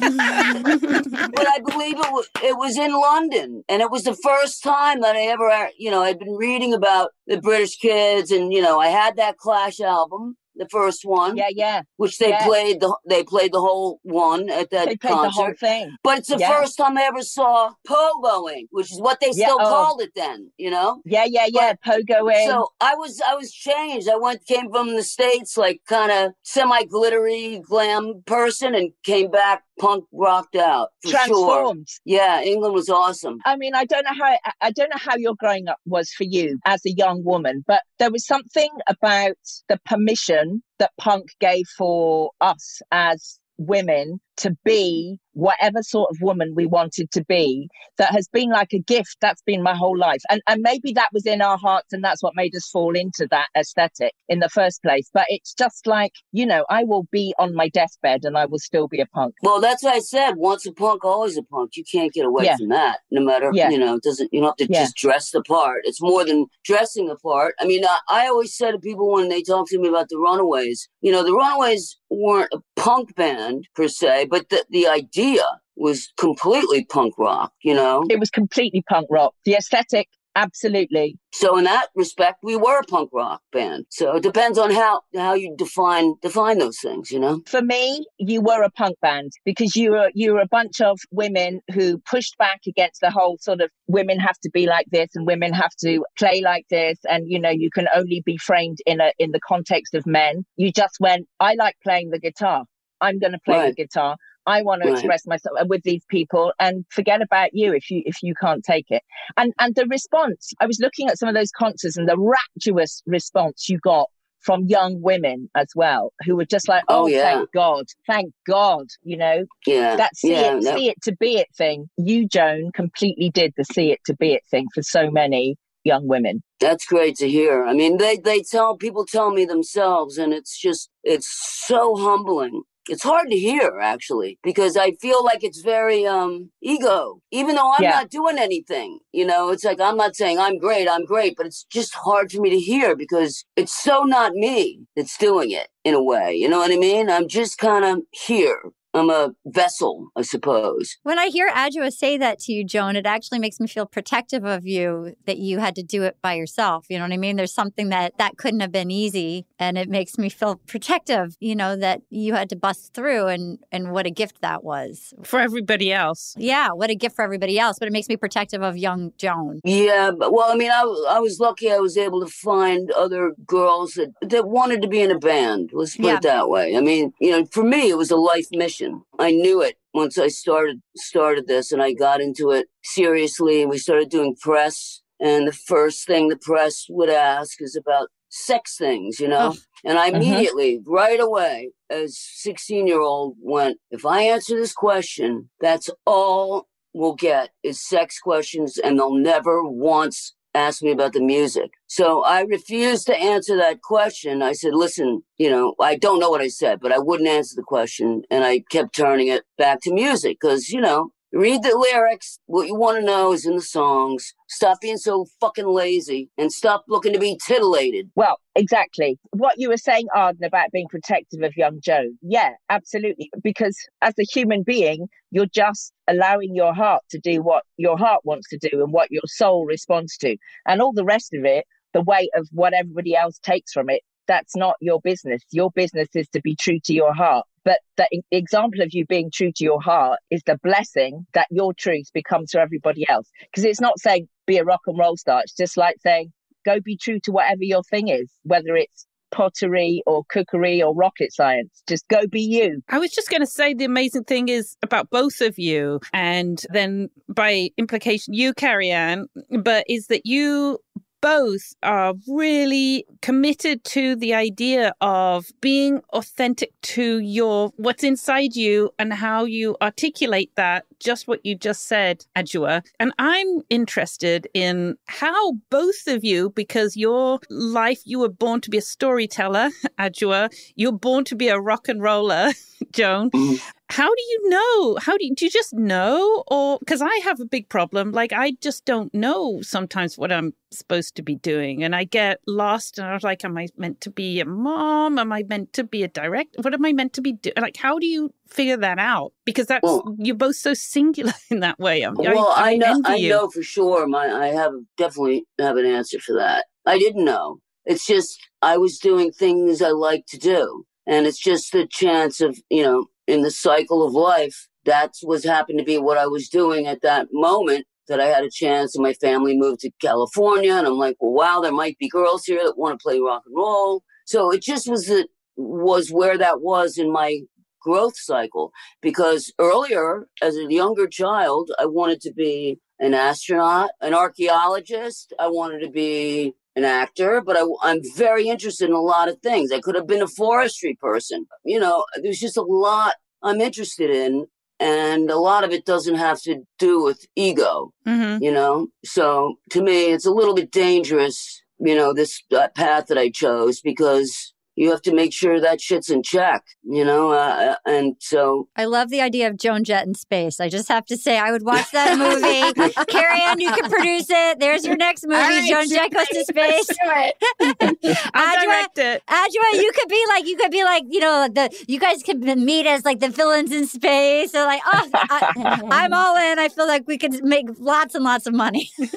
[0.00, 5.02] but I believe it was, it was in London, and it was the first time
[5.02, 8.80] that I ever, you know, I'd been reading about the British kids, and you know,
[8.80, 11.82] I had that Clash album, the first one, Yeah, yeah.
[11.96, 12.44] which they yeah.
[12.46, 15.96] played the they played the whole one at that They played the whole thing.
[16.02, 16.58] But it's the Yeah.
[16.60, 19.68] first time I ever saw pogoing, which is what they Yeah, still oh.
[19.68, 20.50] called it then.
[20.56, 21.00] You know.
[21.04, 21.74] Yeah, yeah, yeah.
[21.86, 22.46] Pogoing.
[22.46, 24.08] So I was I was changed.
[24.08, 29.30] I went came from the states like kind of semi glittery glam person and came
[29.30, 31.18] back punk rocked out for sure.
[31.26, 31.88] transformed.
[32.04, 33.38] Yeah, England was awesome.
[33.44, 36.24] I mean, I don't know how I don't know how your growing up was for
[36.24, 39.36] you as a young woman, but there was something about
[39.68, 40.41] the permission
[40.78, 47.10] that punk gave for us as women to be whatever sort of woman we wanted
[47.10, 50.60] to be that has been like a gift that's been my whole life and and
[50.60, 54.12] maybe that was in our hearts and that's what made us fall into that aesthetic
[54.28, 57.68] in the first place but it's just like you know i will be on my
[57.70, 60.32] deathbed and i will still be a punk Well, that's what I said.
[60.36, 61.76] Once a punk, always a punk.
[61.76, 62.56] You can't get away Yeah.
[62.58, 62.98] from that.
[63.10, 63.70] No matter, Yeah.
[63.70, 64.82] you know, it doesn't you don't have to Yeah.
[64.84, 65.80] just dress the part.
[65.84, 67.54] It's more than dressing the part.
[67.60, 70.18] I mean, I, I always say to people when they talk to me about the
[70.18, 75.44] Runaways, you know, the Runaways weren't a punk band per se, but the the idea
[75.76, 77.52] was completely punk rock.
[77.62, 82.56] You know, it was completely punk rock the aesthetic absolutely so in that respect, we
[82.56, 83.86] were a punk rock band.
[83.88, 87.10] So it depends on how how you define define those things.
[87.10, 87.40] You know.
[87.46, 91.00] for me, you were a punk band because you were you were a bunch of
[91.10, 95.08] women who pushed back against the whole sort of women have to be like this
[95.14, 98.78] and women have to play like this and you know you can only be framed
[98.84, 100.44] in a in the context of men.
[100.56, 102.64] You just went, I like playing the guitar.
[103.02, 103.76] I'm going to play Right.
[103.76, 104.16] the guitar.
[104.46, 104.96] I want to Right.
[104.98, 108.64] express myself uh, with these people and forget about you if you if you can't
[108.64, 109.02] take it.
[109.36, 113.02] And and the response, I was looking at some of those concerts and the rapturous
[113.06, 114.08] response you got
[114.40, 117.22] from young women as well, who were just like, Oh, "Oh, yeah.
[117.22, 119.94] thank God, thank God," you know, Yeah.
[119.94, 121.88] that see yeah, it, that- see it to be it thing.
[121.96, 126.08] You, Joan, completely did the see it to be it thing for so many young
[126.08, 126.42] women.
[126.58, 127.64] That's great to hear.
[127.64, 131.28] I mean, they they tell people tell me themselves, and it's just it's
[131.66, 137.20] so humbling it's hard to hear actually because I feel like it's very um ego.
[137.30, 137.90] Even though I'm Yeah.
[137.90, 141.46] not doing anything, you know, it's like I'm not saying I'm great, I'm great, but
[141.46, 145.68] it's just hard for me to hear because it's so not me that's doing it
[145.84, 146.34] in a way.
[146.34, 147.08] You know what I mean?
[147.10, 148.62] I'm just kind of here.
[148.94, 150.98] I'm a vessel, I suppose.
[151.02, 154.44] When I hear Adjoa say that to you, Joan, it actually makes me feel protective
[154.44, 156.86] of you that you had to do it by yourself.
[156.90, 157.36] You know what I mean?
[157.36, 161.36] There's something that that couldn't have been easy, and it makes me feel protective.
[161.40, 165.14] You know that you had to bust through, and and what a gift that was.
[165.22, 166.34] For everybody else.
[166.36, 167.78] Yeah, what a gift for everybody else.
[167.78, 169.60] But it makes me protective of young Joan.
[169.64, 173.32] Yeah, but, well, I mean, I I was lucky I was able to find other
[173.46, 175.70] girls that, that wanted to be in a band.
[175.72, 176.16] Let's put Yeah.
[176.16, 176.76] it that way.
[176.76, 178.81] I mean, you know, for me, it was a life mission.
[179.18, 183.62] I knew it once I started started this, and I got into it seriously.
[183.62, 188.08] And we started doing press, and the first thing the press would ask is about
[188.28, 189.52] sex things, you know.
[189.54, 189.58] Oh.
[189.84, 190.16] And I Mhm.
[190.16, 196.68] immediately, right away, as sixteen year old, went, if I answer this question, that's all
[196.94, 201.72] we'll get is sex questions, and they'll never once ask me about the music.
[201.86, 204.42] So I refused to answer that question.
[204.42, 207.54] I said, listen, you know, I don't know what I said, but I wouldn't answer
[207.56, 208.22] the question.
[208.30, 212.38] And I kept turning it back to music because, you know, read the lyrics.
[212.46, 214.34] What you want to know is in the songs.
[214.48, 218.10] Stop being so fucking lazy and stop looking to be titillated.
[218.14, 219.18] Well, exactly.
[219.30, 222.10] What you were saying, Arden, about being protective of young Joe.
[222.20, 223.30] Yeah, absolutely.
[223.42, 228.20] Because as a human being, you're just allowing your heart to do what your heart
[228.24, 230.36] wants to do and what your soul responds to.
[230.66, 231.64] And all the rest of it,
[231.94, 235.42] the weight of what everybody else takes from it, that's not your business.
[235.50, 237.46] Your business is to be true to your heart.
[237.64, 241.72] But the example of you being true to your heart is the blessing that your
[241.74, 243.28] truth becomes to everybody else.
[243.50, 245.42] Because it's not saying be a rock and roll star.
[245.42, 246.32] It's just like saying
[246.64, 251.32] go be true to whatever your thing is, whether it's pottery or cookery or rocket
[251.32, 251.82] science.
[251.88, 252.82] Just go be you.
[252.88, 256.64] I was just going to say the amazing thing is about both of you, and
[256.72, 259.24] then by implication, you, Carianne,
[259.62, 260.78] but is that you
[261.22, 268.90] both are really committed to the idea of being authentic to your what's inside you
[268.98, 274.96] and how you articulate that just what you just said Adjoa and I'm interested in
[275.06, 280.50] how both of you because your life you were born to be a storyteller Adjoa
[280.74, 282.50] you're born to be a rock and roller
[282.92, 283.56] Joan mm-hmm.
[283.92, 287.38] How do you know how do you, do you just know or because i have
[287.40, 291.84] a big problem like i just don't know sometimes what i'm supposed to be doing
[291.84, 295.18] and i get lost and i was like am i meant to be a mom
[295.18, 297.76] am i meant to be a direct what am i meant to be doing like
[297.76, 301.78] how do you figure that out because that's Well- you're both so singular in that
[301.78, 303.28] way I'm, well, I, know, I you.
[303.28, 304.06] know for sure.
[304.06, 306.66] My, I have definitely have an answer for that.
[306.86, 307.58] I didn't know.
[307.84, 312.40] It's just I was doing things I like to do, and it's just the chance
[312.40, 314.68] of you know in the cycle of life.
[314.84, 317.86] That was happened to be what I was doing at that moment.
[318.08, 321.32] That I had a chance, and my family moved to California, and I'm like, well,
[321.32, 324.02] wow, there might be girls here that want to play rock and roll.
[324.26, 327.40] So it just was the was where that was in my
[327.80, 334.14] growth cycle because earlier as a younger child i wanted to be an astronaut an
[334.14, 339.28] archaeologist i wanted to be an actor but I, i'm very interested in a lot
[339.28, 343.14] of things i could have been a forestry person you know there's just a lot
[343.42, 344.46] i'm interested in
[344.80, 348.40] and a lot of it doesn't have to do with ego Mhm.
[348.42, 353.06] you know so to me it's a little bit dangerous you know this uh, path
[353.08, 357.30] that i chose because you have to make sure that shit's in check you know
[357.32, 360.60] uh, and so I love the idea of Joan Jett in space.
[360.60, 362.72] I just have to say, I would watch that movie.
[363.12, 364.58] Carianne, you can produce it.
[364.60, 365.36] There's your next movie.
[365.36, 366.88] All right, Joan Jett goes to space.
[366.88, 368.28] Let's do it.
[368.34, 371.48] i'll Adjoa- direct it Adjoa, you could be like, you could be like, you know,
[371.52, 374.52] the you guys could meet as like the villains in space.
[374.52, 376.58] So like, oh, I, I'm all in.
[376.58, 378.90] I feel like we could make lots and lots of money.
[378.98, 379.12] But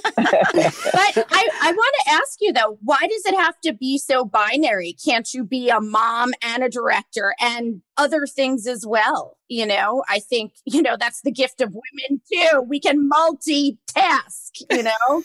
[0.56, 4.96] I, I want to ask you though, why does it have to be so binary?
[5.04, 9.38] Can't you be a mom and a director and other things as well?
[9.48, 12.62] You know, I think, you know, that's the gift of women too.
[12.68, 15.24] We can multitask, you know?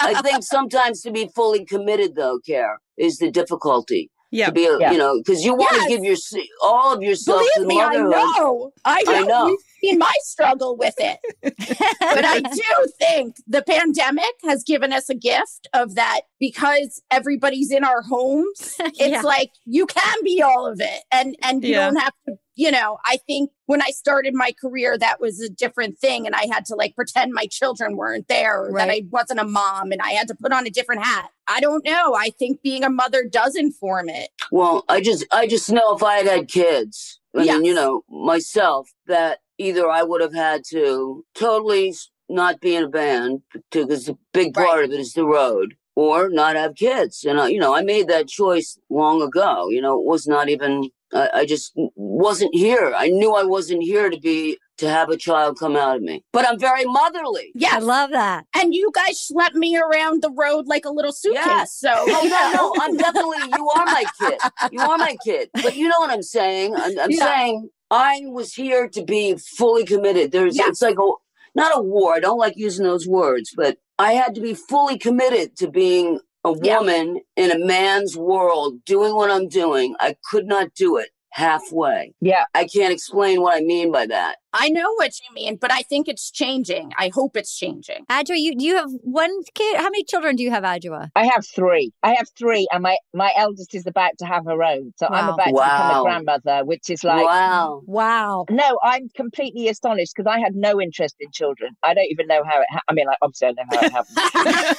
[0.00, 4.66] i think sometimes to be fully committed though care is the difficulty yeah to be
[4.66, 4.92] a, Yeah.
[4.92, 5.88] you know because you want to Yes.
[5.88, 6.16] give your
[6.62, 8.72] all of yourself to Believe me, I know.
[8.84, 9.14] I know.
[9.16, 9.58] I know.
[9.82, 11.18] You've seen my struggle with it.
[11.42, 17.70] but I do think the pandemic has given us a gift of that because everybody's
[17.70, 18.76] in our homes.
[18.80, 19.22] It's Yeah.
[19.22, 21.86] like you can be all of it and and you Yeah.
[21.86, 25.48] don't have to, you know, I think when I started my career that was a
[25.48, 29.02] different thing and I had to like pretend my children weren't there or that I
[29.10, 31.30] wasn't a mom and I had to put on a different hat.
[31.48, 32.14] I don't know.
[32.14, 34.30] I think being a mother does inform it.
[34.52, 38.02] well i just i just know if i had had kids I mean, you know,
[38.08, 41.94] myself, that either I would have had to totally
[42.28, 46.28] not be in a band because a big part of it is the road, or
[46.28, 47.24] not have kids.
[47.24, 49.68] And I, you know, I made that choice long ago.
[49.70, 50.90] You know, it was not even.
[51.12, 52.92] I, I just wasn't here.
[52.96, 56.24] I knew I wasn't here to be to have a child come out of me.
[56.32, 57.52] But I'm very motherly.
[57.54, 58.44] Yeah, I love that.
[58.54, 61.44] And you guys schlepp me around the road like a little suitcase.
[61.46, 61.72] Yes.
[61.74, 64.40] So Oh no, no, I'm definitely you are my kid.
[64.72, 65.50] You are my kid.
[65.54, 66.74] But you know what I'm saying?
[66.74, 67.24] I'm, I'm Yeah.
[67.24, 70.32] saying I was here to be fully committed.
[70.32, 70.68] There's Yeah.
[70.68, 71.10] it's like a
[71.54, 72.14] not a war.
[72.14, 76.20] I don't like using those words, but I had to be fully committed to being
[76.44, 76.78] a Yeah.
[76.78, 79.94] woman in a man's world, doing what I'm doing.
[80.00, 82.14] I could not do it halfway.
[82.20, 82.44] Yeah.
[82.54, 84.36] I can't explain what I mean by that.
[84.58, 86.92] I know what you mean, but I think it's changing.
[86.98, 88.04] I hope it's changing.
[88.10, 89.76] Adjoa, you do you have one kid?
[89.76, 91.10] How many children do you have, Adjoa?
[91.14, 91.92] I have three.
[92.02, 94.92] I have three, and my my eldest is about to have her own.
[94.96, 95.34] So I'm Wow.
[95.34, 97.82] about to become a grandmother, which is like wow.
[97.86, 98.44] Wow.
[98.50, 101.76] No, I'm completely astonished because I had no interest in children.
[101.82, 102.66] I don't even know how it.
[102.70, 104.18] Ha- I mean, like, obviously, I know how it happened.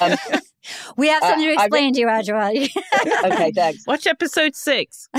[0.00, 0.36] um,
[0.96, 2.68] We have Uh, something to I re- explain to you, Adjoa.
[3.32, 3.84] okay, thanks.
[3.86, 5.08] Watch episode six.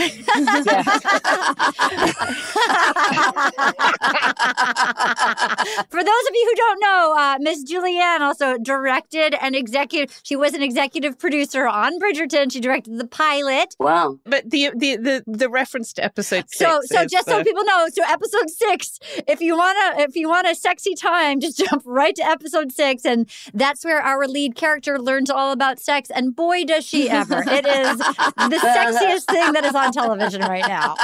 [4.58, 5.84] Yeah.
[5.90, 10.20] For those of you who don't know, uh, Miss Julie Anne also directed and executive.
[10.24, 12.52] She was an executive producer on Bridgerton.
[12.52, 13.76] She directed the pilot.
[13.80, 14.20] Wow.
[14.26, 16.58] But the the the, the reference to episode six.
[16.58, 19.00] So, so is just so the- people know, so episode six.
[19.28, 23.06] If you wanna, if you want a sexy time, just jump right to episode six,
[23.06, 26.10] and that's where our lead character learns all about sex.
[26.10, 27.44] And boy, does she ever!
[27.48, 30.96] It is the sexiest thing that is on television right now.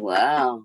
[0.00, 0.64] Wow.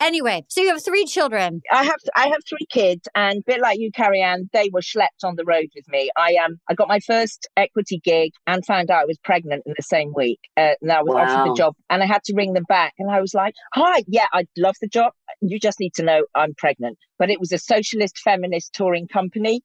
[0.00, 1.60] Anyway, so you have three children.
[1.70, 5.24] I have I have three kids, and a bit like you, Carianne, they were schlepped
[5.24, 6.10] on the road with me.
[6.16, 9.74] I um I got my first equity gig and found out I was pregnant in
[9.76, 12.54] the same week, uh, and I was offered the job, and I had to ring
[12.54, 15.12] them back, and I was like, "Hi, yeah, I love the job.
[15.42, 19.60] You just need to know I'm pregnant." But it was a socialist feminist touring company.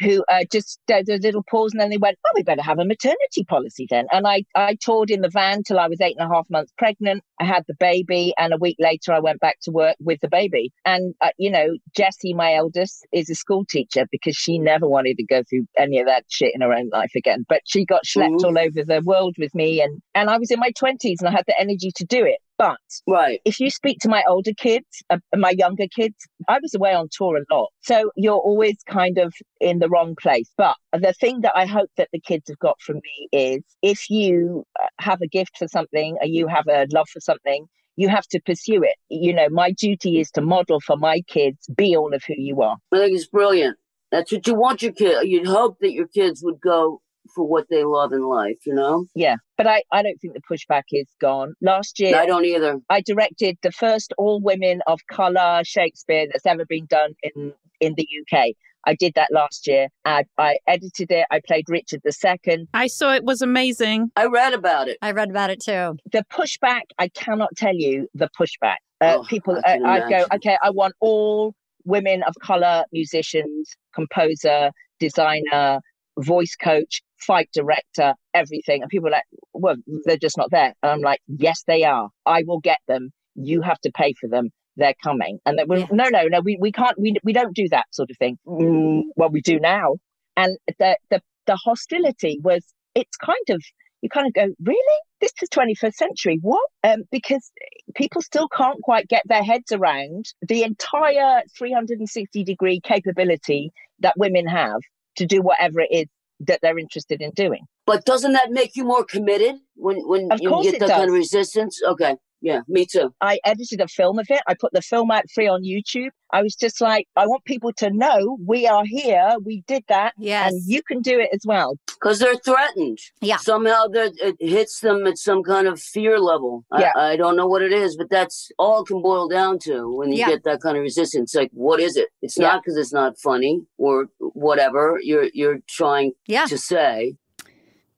[0.00, 2.78] Who uh, just did a little pause and then they went, well, we better have
[2.78, 4.06] a maternity policy then.
[4.12, 6.72] And I, I toured in the van till I was eight and a half months
[6.78, 7.22] pregnant.
[7.40, 10.28] I had the baby, and a week later, I went back to work with the
[10.28, 10.72] baby.
[10.84, 15.16] And, uh, you know, Jessie, my eldest, is a school teacher because she never wanted
[15.18, 17.44] to go through any of that shit in her own life again.
[17.48, 18.44] But she got schlepped Mhm.
[18.44, 21.32] all over the world with me, and, and I was in my 20s and I
[21.32, 22.38] had the energy to do it.
[22.58, 23.40] But Right.
[23.44, 26.16] if you speak to my older kids, uh, my younger kids,
[26.48, 27.68] I was away on tour a lot.
[27.82, 30.50] So you're always kind of in the wrong place.
[30.56, 34.10] But the thing that I hope that the kids have got from me is if
[34.10, 38.08] you uh, have a gift for something or you have a love for something, you
[38.08, 38.96] have to pursue it.
[39.08, 42.62] You know, my duty is to model for my kids, be all of who you
[42.62, 42.76] are.
[42.92, 43.76] I think it's brilliant.
[44.10, 45.28] That's what you want your kid.
[45.28, 47.02] You'd hope that your kids would go
[47.34, 49.06] for what they love in life, you know?
[49.14, 49.36] Yeah.
[49.56, 51.54] But I, I don't think the pushback is gone.
[51.60, 52.78] Last year, I don't either.
[52.90, 57.94] I directed the first all women of color Shakespeare that's ever been done in in
[57.96, 58.54] the UK.
[58.86, 59.88] I did that last year.
[60.04, 61.26] I, I edited it.
[61.30, 62.68] I played Richard II.
[62.72, 64.10] I saw it was amazing.
[64.16, 64.98] I read about it.
[65.02, 65.96] I read about it too.
[66.12, 68.76] The pushback, I cannot tell you the pushback.
[69.00, 71.54] Uh, Oh, people, I I, can I go, okay, I want all
[71.84, 75.80] women of color musicians, composer, designer,
[76.18, 78.82] voice coach, fight director, everything.
[78.82, 80.74] And people are like, well, they're just not there.
[80.82, 82.08] And I'm like, yes, they are.
[82.26, 83.10] I will get them.
[83.34, 84.50] You have to pay for them.
[84.76, 85.38] They're coming.
[85.44, 85.86] And they were, Yeah.
[85.90, 88.38] no, no, no, we, we can't, we, we don't do that sort of thing.
[88.46, 89.96] Mm, well, we do now.
[90.36, 92.64] And the, the, the hostility was,
[92.94, 93.62] it's kind of,
[94.02, 95.00] you kind of go, really?
[95.20, 96.38] This is 21st century.
[96.40, 96.64] What?
[96.84, 97.50] Um, because
[97.96, 104.46] people still can't quite get their heads around the entire 360 degree capability that women
[104.46, 104.80] have
[105.16, 106.06] to do whatever it is
[106.40, 107.64] that they're interested in doing.
[107.86, 111.14] But doesn't that make you more committed when when Of you get that kind of
[111.14, 111.80] resistance?
[111.82, 112.16] Okay.
[112.40, 113.12] Yeah, me too.
[113.20, 114.40] I edited a film of it.
[114.46, 116.10] I put the film out free on YouTube.
[116.32, 119.32] I was just like, I want people to know we are here.
[119.44, 120.12] We did that.
[120.18, 120.52] Yes.
[120.52, 121.76] And you can do it as well.
[121.86, 122.98] Because they're threatened.
[123.20, 123.38] Yeah.
[123.38, 126.64] Somehow that it hits them at some kind of fear level.
[126.78, 126.92] Yeah.
[126.94, 130.12] I, I don't know what it is, but that's all can boil down to when
[130.12, 130.28] you Yeah.
[130.28, 131.34] get that kind of resistance.
[131.34, 132.08] Like, what is it?
[132.22, 132.48] It's Yeah.
[132.48, 136.44] not because it's not funny or whatever you're you're trying Yeah.
[136.46, 137.14] to say.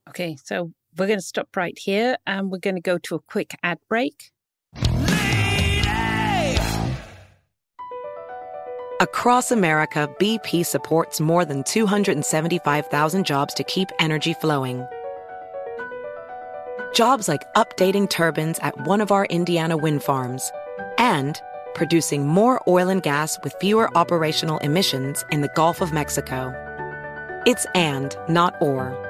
[0.09, 3.21] Okay, so we're going to stop right here and we're going to go to a
[3.21, 4.31] quick ad break.
[9.01, 14.87] Across America, BP supports more than 275,000 jobs to keep energy flowing.
[16.93, 20.53] Jobs like updating turbines at one of our Indiana wind farms
[20.99, 21.41] and
[21.75, 26.53] producing more oil and gas with fewer operational emissions in the Gulf of Mexico.
[27.47, 29.10] It's and, not or.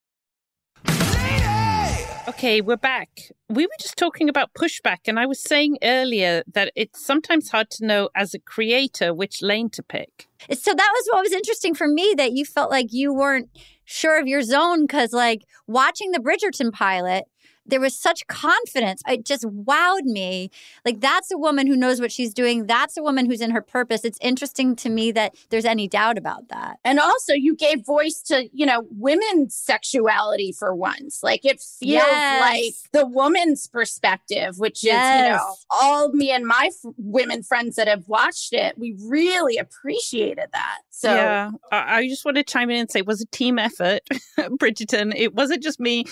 [2.27, 3.09] Okay, we're back.
[3.49, 7.71] We were just talking about pushback, and I was saying earlier that it's sometimes hard
[7.71, 10.27] to know as a creator which lane to pick.
[10.51, 13.49] So that was what was interesting for me that you felt like you weren't
[13.85, 17.25] sure of your zone because, like, watching the Bridgerton pilot,
[17.71, 19.01] there was such confidence.
[19.07, 20.51] It just wowed me.
[20.85, 22.67] Like, that's a woman who knows what she's doing.
[22.67, 24.05] That's a woman who's in her purpose.
[24.05, 26.77] It's interesting to me that there's any doubt about that.
[26.85, 31.23] And also, you gave voice to, you know, women's sexuality for once.
[31.23, 32.41] Like, it feels Yes.
[32.41, 37.77] like the woman's perspective, which is, you know, all me and my f- women friends
[37.77, 40.79] that have watched it, we really appreciated that.
[40.89, 43.57] So, yeah, I, I just want to chime in and say it was a team
[43.57, 44.01] effort,
[44.39, 45.13] Bridgerton.
[45.15, 46.05] It wasn't just me,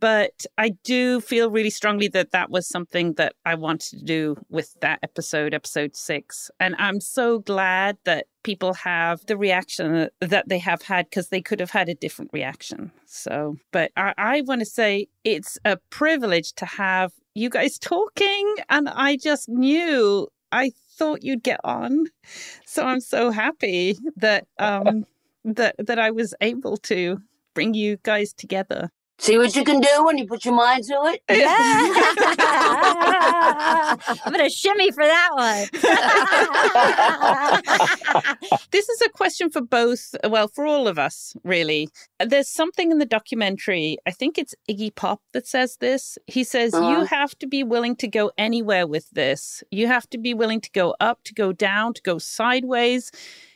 [0.00, 4.36] but I do feel really strongly that that was something that I wanted to do
[4.48, 6.50] with that episode, episode six.
[6.60, 11.40] And I'm so glad that people have the reaction that they have had because they
[11.40, 12.92] could have had a different reaction.
[13.06, 18.56] So, but I, I want to say it's a privilege to have you guys talking.
[18.68, 22.06] And I just knew, I thought you'd get on.
[22.64, 25.04] So I'm so happy that um
[25.44, 27.18] that that I was able to
[27.54, 28.90] bring you guys together.
[29.18, 31.22] See what you can do when you put your mind to it?
[34.26, 35.68] I'm going to shimmy for that one.
[38.70, 41.88] This is a question for both, well, for all of us, really.
[42.18, 46.18] There's something in the documentary, I think it's Iggy Pop that says this.
[46.26, 46.90] He says, Uh-huh.
[46.90, 49.62] You have to be willing to go anywhere with this.
[49.70, 53.12] You have to be willing to go up, to go down, to go sideways.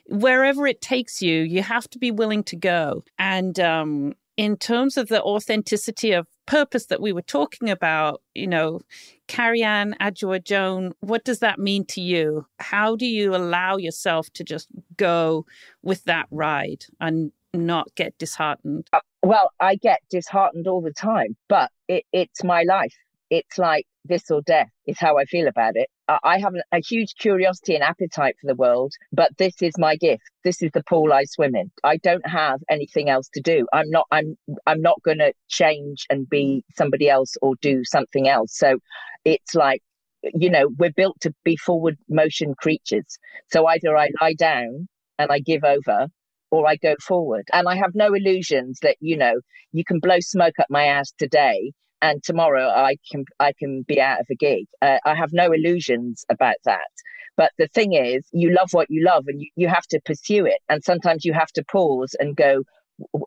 [0.07, 3.05] Wherever it takes you, you have to be willing to go.
[3.19, 8.47] And um, in terms of the authenticity of purpose that we were talking about, you
[8.47, 8.81] know,
[9.27, 12.47] Carianne Adjoa Joan, what does that mean to you?
[12.61, 15.45] How do you allow yourself to just go
[15.83, 18.87] with that ride and not get disheartened?
[18.93, 22.95] Uh, well, I get disheartened all the time, but it, it's my life.
[23.31, 25.89] It's like this or death is how I feel about it.
[26.25, 30.23] I have a huge curiosity and appetite for the world, but this is my gift.
[30.45, 31.71] This is the pool I swim in.
[31.85, 33.67] I don't have anything else to do.
[33.75, 34.07] I'm not.
[34.11, 34.37] I'm.
[34.67, 38.57] I'm not going to change and be somebody else or do something else.
[38.57, 38.79] So,
[39.27, 39.83] it's like,
[40.23, 43.19] you know, we're built to be forward motion creatures.
[43.53, 46.09] So either I lie down and I give over,
[46.51, 47.47] or I go forward.
[47.53, 49.41] And I have no illusions that, you know,
[49.73, 51.73] you can blow smoke up my ass today
[52.03, 54.67] and tomorrow I can I can be out of a gig.
[54.83, 56.91] Uh, I have no illusions about that.
[57.37, 60.45] But the thing is, you love what you love and you, you have to pursue
[60.45, 60.59] it.
[60.69, 62.65] And sometimes you have to pause and go,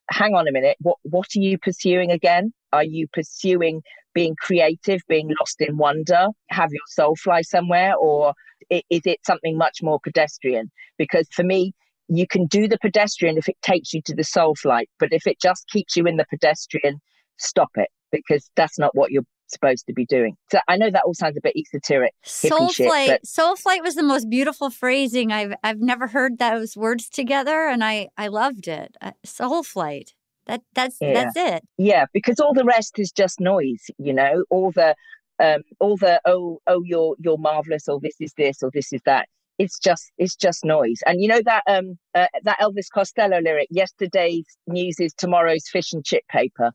[0.09, 2.51] hang on a minute, what, what are you pursuing again?
[2.74, 3.82] Are you pursuing
[4.13, 8.34] being creative, being lost in wonder, have your soul fly somewhere, or
[8.69, 10.69] is it something much more pedestrian?
[10.97, 11.74] Because for me,
[12.09, 15.26] you can do the pedestrian if it takes you to the soul flight, but if
[15.26, 16.99] it just keeps you in the pedestrian,
[17.38, 20.36] stop it because that's not what you're supposed to be doing.
[20.51, 22.14] So I know that all sounds a bit esoteric.
[22.24, 23.26] Soul flight.
[23.26, 27.84] Soul flight was the most beautiful phrasing I've I've never heard those words together, and
[27.84, 28.95] I I loved it.
[29.01, 30.14] Uh, soul flight.
[30.47, 31.14] That that's Yeah.
[31.14, 31.64] that's it.
[31.78, 34.43] Yeah, because all the rest is just noise, you know.
[34.49, 34.95] All the
[35.39, 39.01] um all the oh oh you're you're marvelous or this is this or this is
[39.05, 39.28] that.
[39.57, 40.99] It's just it's just noise.
[41.05, 45.93] And you know that um uh, that Elvis Costello lyric, yesterday's news is tomorrow's fish
[45.93, 46.72] and chip paper.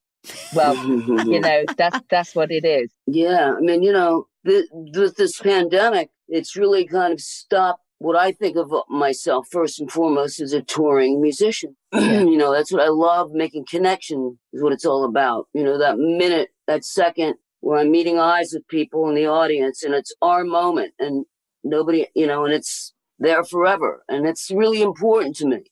[0.55, 2.91] Well, you know, that's that's what it is.
[3.07, 8.17] Yeah, I mean, you know, th- with this pandemic, it's really kind of stopped what
[8.17, 11.77] I think of myself first and foremost as a touring musician.
[11.93, 15.49] you know, that's what I love making connection is what it's all about.
[15.55, 19.83] You know, that minute, that second where I'm meeting eyes with people in the audience
[19.83, 21.25] and it's our moment and
[21.65, 24.05] nobody, you know, and it's there forever.
[24.09, 25.65] And it's really important to me.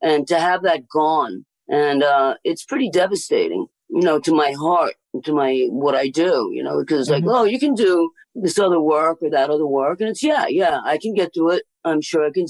[0.00, 4.94] And to have that gone and uh, it's pretty devastating, you know, to my heart,
[5.24, 7.34] to my what I do, you know, because like, mm-hmm.
[7.34, 10.80] oh, you can do this other work or that other work, and it's yeah, yeah,
[10.84, 11.64] I can get to it.
[11.84, 12.46] I'm sure I can,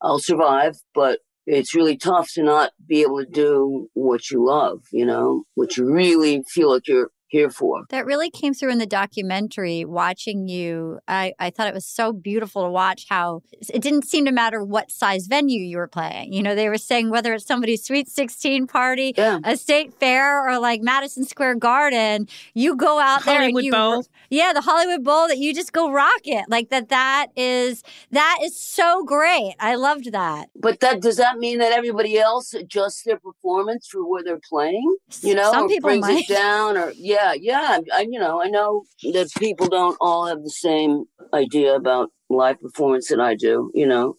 [0.00, 4.82] I'll survive, but it's really tough to not be able to do what you love,
[4.92, 7.82] you know, what you really feel like you're here for.
[7.90, 9.84] That really came through in the documentary.
[9.84, 14.24] Watching you, I, I thought it was so beautiful to watch how it didn't seem
[14.26, 16.32] to matter what size venue you were playing.
[16.32, 19.40] You know, they were saying whether it's somebody's Sweet 16 party, Yeah.
[19.44, 24.04] a state fair, or like Madison Square Garden, you go out there and you, Bowl.
[24.30, 26.44] yeah, the Hollywood Bowl that you just go rock it.
[26.48, 27.82] Like that, that is,
[28.12, 29.54] that is so great.
[29.58, 30.48] I loved that.
[30.54, 34.96] But that does that mean that everybody else adjusts their performance for where they're playing?
[35.22, 36.24] You know, Some or people brings might.
[36.24, 37.78] it down, or yeah, yeah.
[37.92, 42.60] I, you know, I know that people don't all have the same idea about live
[42.60, 43.70] performance that I do.
[43.74, 44.16] You know,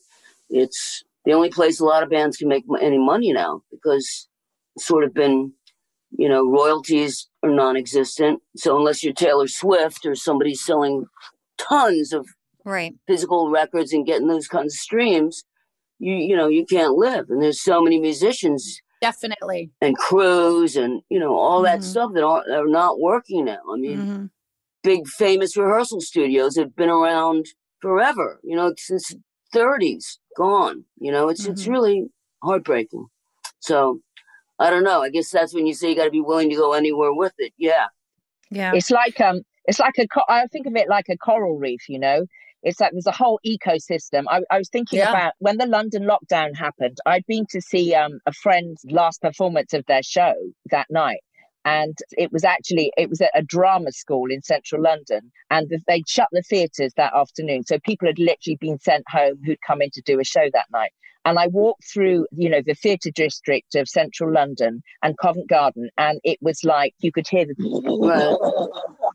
[0.49, 4.27] it's the only place a lot of bands can make any money now because
[4.75, 5.53] it's sort of been,
[6.11, 8.41] you know, royalties are non-existent.
[8.55, 11.05] So unless you're Taylor Swift or somebody selling
[11.57, 12.27] tons of
[12.67, 12.95] Right.
[13.07, 15.43] physical records and getting those kinds of streams,
[15.99, 17.29] you you know you can't live.
[17.29, 19.71] And there's so many musicians Definitely.
[19.81, 21.83] and crews and you know all that Mhm.
[21.83, 23.59] stuff that are, are not working now.
[23.71, 24.29] I mean, Mhm.
[24.83, 27.47] big famous rehearsal studios have been around
[27.81, 28.39] forever.
[28.43, 29.13] You know, since
[29.53, 30.85] 30s, gone.
[30.99, 31.71] You know, it's it's Mhm.
[31.71, 32.09] really
[32.43, 33.07] heartbreaking.
[33.59, 34.01] So.
[34.57, 35.01] I don't know.
[35.01, 37.33] I guess that's when you say you got to be willing to go anywhere with
[37.39, 37.51] it.
[37.57, 37.87] Yeah.
[38.49, 38.71] Yeah.
[38.73, 40.07] It's like um, it's like a.
[40.29, 41.89] I think of it like a coral reef.
[41.89, 42.25] You know,
[42.65, 44.23] it's like there's a whole ecosystem.
[44.27, 45.11] I, I was thinking Yeah.
[45.11, 46.97] about when the London lockdown happened.
[47.05, 50.33] I'd been to see um a friend's last performance of their show
[50.71, 51.21] that night.
[51.63, 56.07] And it was actually it was at a drama school in central London, and they'd
[56.07, 57.63] shut the theatres that afternoon.
[57.65, 60.67] So people had literally been sent home who'd come in to do a show that
[60.71, 60.91] night.
[61.27, 65.89] And I walked through, you know, the theatre district of central London and Covent Garden,
[65.97, 67.55] and it was like you could hear the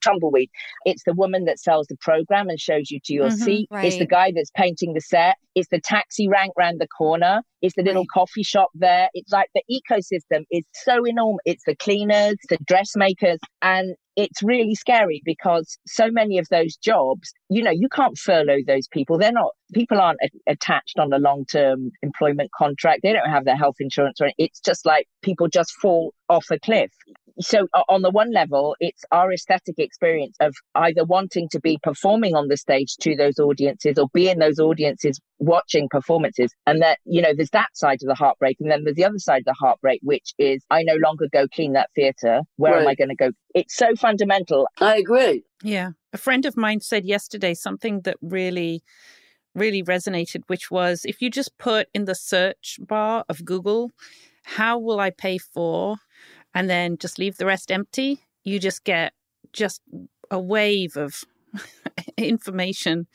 [0.05, 0.51] tumbleweed.
[0.85, 3.69] It's the woman that sells the program and shows you to your Mhm, seat.
[3.87, 5.37] It's the guy that's painting the set.
[5.55, 7.43] It's the taxi rank round the corner.
[7.63, 9.09] It's the little coffee shop there.
[9.15, 11.41] It's like the ecosystem is so enormous.
[11.45, 17.33] It's the cleaners, the dressmakers, and it's really scary because so many of those jobs,
[17.49, 19.19] you know, you can't furlough those people.
[19.19, 23.01] They're not, people aren't a- attached on a long term employment contract.
[23.03, 24.47] They don't have their health insurance or anything.
[24.47, 26.91] It's just like people just fall off a cliff.
[27.39, 32.35] So, on the one level, it's our aesthetic experience of either wanting to be performing
[32.35, 36.53] on the stage to those audiences or be in those audiences watching performances.
[36.67, 38.57] And that, you know, there's that side of the heartbreak.
[38.61, 41.47] And then there's the other side of the heartbreak, which is I no longer go
[41.49, 42.43] clean that theatre.
[42.57, 43.31] Where am I going to go?
[43.55, 44.69] It's so fundamental.
[44.81, 45.45] I agree.
[45.63, 45.91] Yeah.
[46.13, 48.83] A friend of mine said yesterday something that really,
[49.55, 53.91] really resonated, which was if you just put in the search bar of Google,
[54.45, 55.97] how will I pay for,
[56.55, 59.13] and then just leave the rest empty, you just get
[59.53, 59.83] just
[60.31, 61.25] a wave of
[62.17, 63.07] information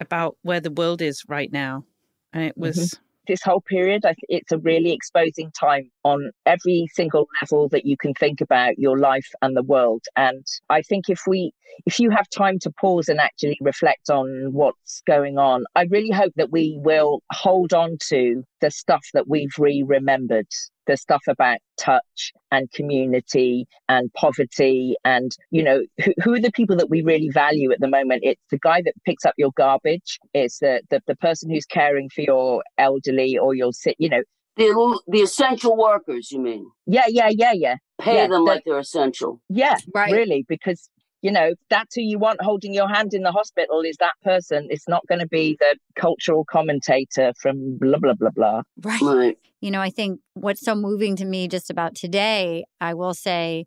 [0.00, 1.84] about where the world is right now.
[2.32, 3.02] And it was, mm-hmm.
[3.26, 8.14] this whole period, it's a really exposing time on every single level that you can
[8.14, 10.02] think about your life and the world.
[10.16, 11.52] And I think if we,
[11.86, 16.10] if you have time to pause and actually reflect on what's going on, I really
[16.10, 20.48] hope that we will hold on to the stuff that we've re-remembered,
[20.90, 26.50] the stuff about touch and community and poverty and you know who, who are the
[26.52, 29.52] people that we really value at the moment it's the guy that picks up your
[29.56, 34.08] garbage it's the, the the person who's caring for your elderly or your sick you
[34.08, 34.22] know
[34.56, 36.30] the the essential workers.
[36.32, 36.66] You mean?
[36.86, 37.76] Yeah, yeah, yeah, yeah.
[38.00, 39.40] Pay Yeah, them that- like they're essential.
[39.48, 40.12] Yeah, Right.
[40.12, 40.90] really, because
[41.22, 44.68] you know that's who you want holding your hand in the hospital is that person.
[44.70, 48.62] It's not going to be the cultural commentator from blah blah blah blah.
[48.82, 49.02] Right.
[49.02, 49.38] Right.
[49.60, 53.66] You know, I think what's so moving to me just about today, I will say,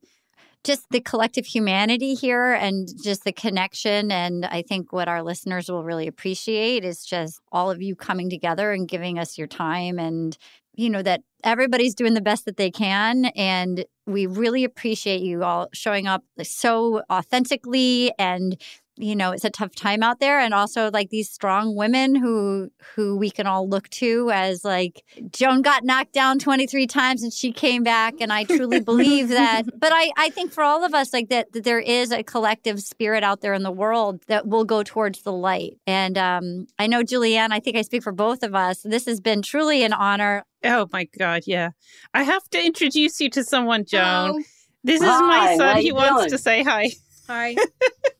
[0.64, 4.12] just the collective humanity here and just the connection.
[4.12, 8.30] And I think what our listeners will really appreciate is just all of you coming
[8.30, 10.38] together and giving us your time and,
[10.74, 13.26] you know, that everybody's doing the best that they can.
[13.36, 18.62] And we really appreciate you all showing up so authentically and
[18.98, 22.70] you know it's a tough time out there and also like these strong women who
[22.96, 27.34] who we can all look to as like joan got knocked down 23 times and
[27.34, 30.94] she came back and i truly believe that but i i think for all of
[30.94, 34.48] us like that, that there is a collective spirit out there in the world that
[34.48, 38.04] will go towards the light and um i know Julie Anne i think i speak
[38.04, 41.72] for both of us this has been truly an honor Oh my God, yeah.
[42.14, 44.30] I have to introduce you to someone, Joan.
[44.30, 44.44] Oh,
[44.84, 45.78] This is Hi, my son.
[45.82, 46.30] He wants doing?
[46.30, 46.92] to say hi.
[47.28, 47.56] hi.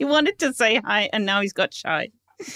[0.00, 2.08] He wanted to say hi, and now he's got shy.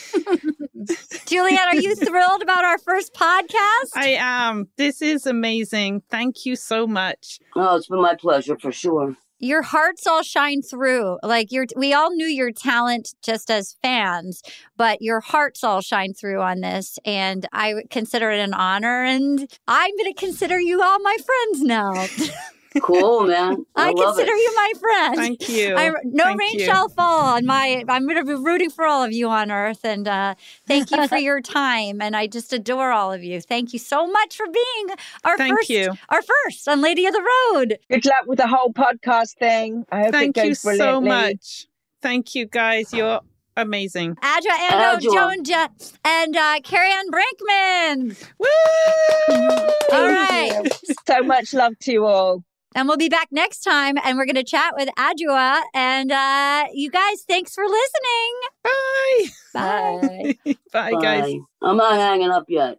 [1.27, 4.71] Julie Anne are you thrilled about our first podcast I am.
[4.79, 6.03] This is amazing.
[6.11, 7.39] Thank you so much.
[7.55, 9.15] Oh, it's been my pleasure for sure.
[9.41, 14.43] your hearts all shine through like you're we all knew your talent just as fans
[14.79, 19.05] but your hearts all shine through on this and i would consider it an honor
[19.05, 21.93] and i'm going to consider you all my friends now
[22.83, 23.65] Cool, man.
[23.77, 24.37] I, i, consider it.
[24.37, 25.77] you my friend Thank you.
[25.77, 26.65] I, no Thank rain you.
[26.65, 29.85] shall fall on my i'm going to be rooting for all of you on earth
[29.85, 30.35] and uh,
[30.67, 34.07] thank you for your time and i just adore all of you thank you so
[34.07, 35.93] much for being our Thank first you.
[36.09, 37.23] our first on lady of the
[37.55, 39.85] road Good luck with the whole podcast thing.
[39.93, 41.67] I hope Thank it goes you so much.
[42.03, 42.93] Thank you, guys.
[42.93, 43.21] You're
[43.57, 44.17] amazing.
[44.17, 45.13] Adjoa Andoh, Adjoa.
[45.15, 48.29] Joan Je- and uh, Carianne Brinkman.
[48.39, 49.97] Woo!
[49.97, 50.69] All right.
[51.09, 52.43] So much love to you all.
[52.75, 55.63] And we'll be back next time and we're going to chat with Adjoa.
[55.75, 58.35] And uh, you guys, thanks for listening.
[58.65, 59.27] Bye.
[59.55, 60.55] Bye.
[60.73, 61.23] Bye, guys.
[61.23, 61.39] Bye.
[61.63, 62.79] I'm not hanging up yet.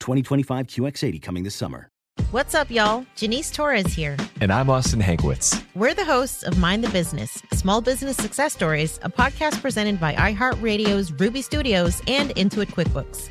[0.00, 1.88] 2025 QX80 coming this summer.
[2.30, 3.04] What's up, y'all?
[3.16, 4.16] Janice Torres here.
[4.40, 5.64] And I'm Austin Hankwitz.
[5.74, 10.14] We're the hosts of Mind the Business Small Business Success Stories, a podcast presented by
[10.14, 13.30] iHeartRadio's Ruby Studios and Intuit QuickBooks.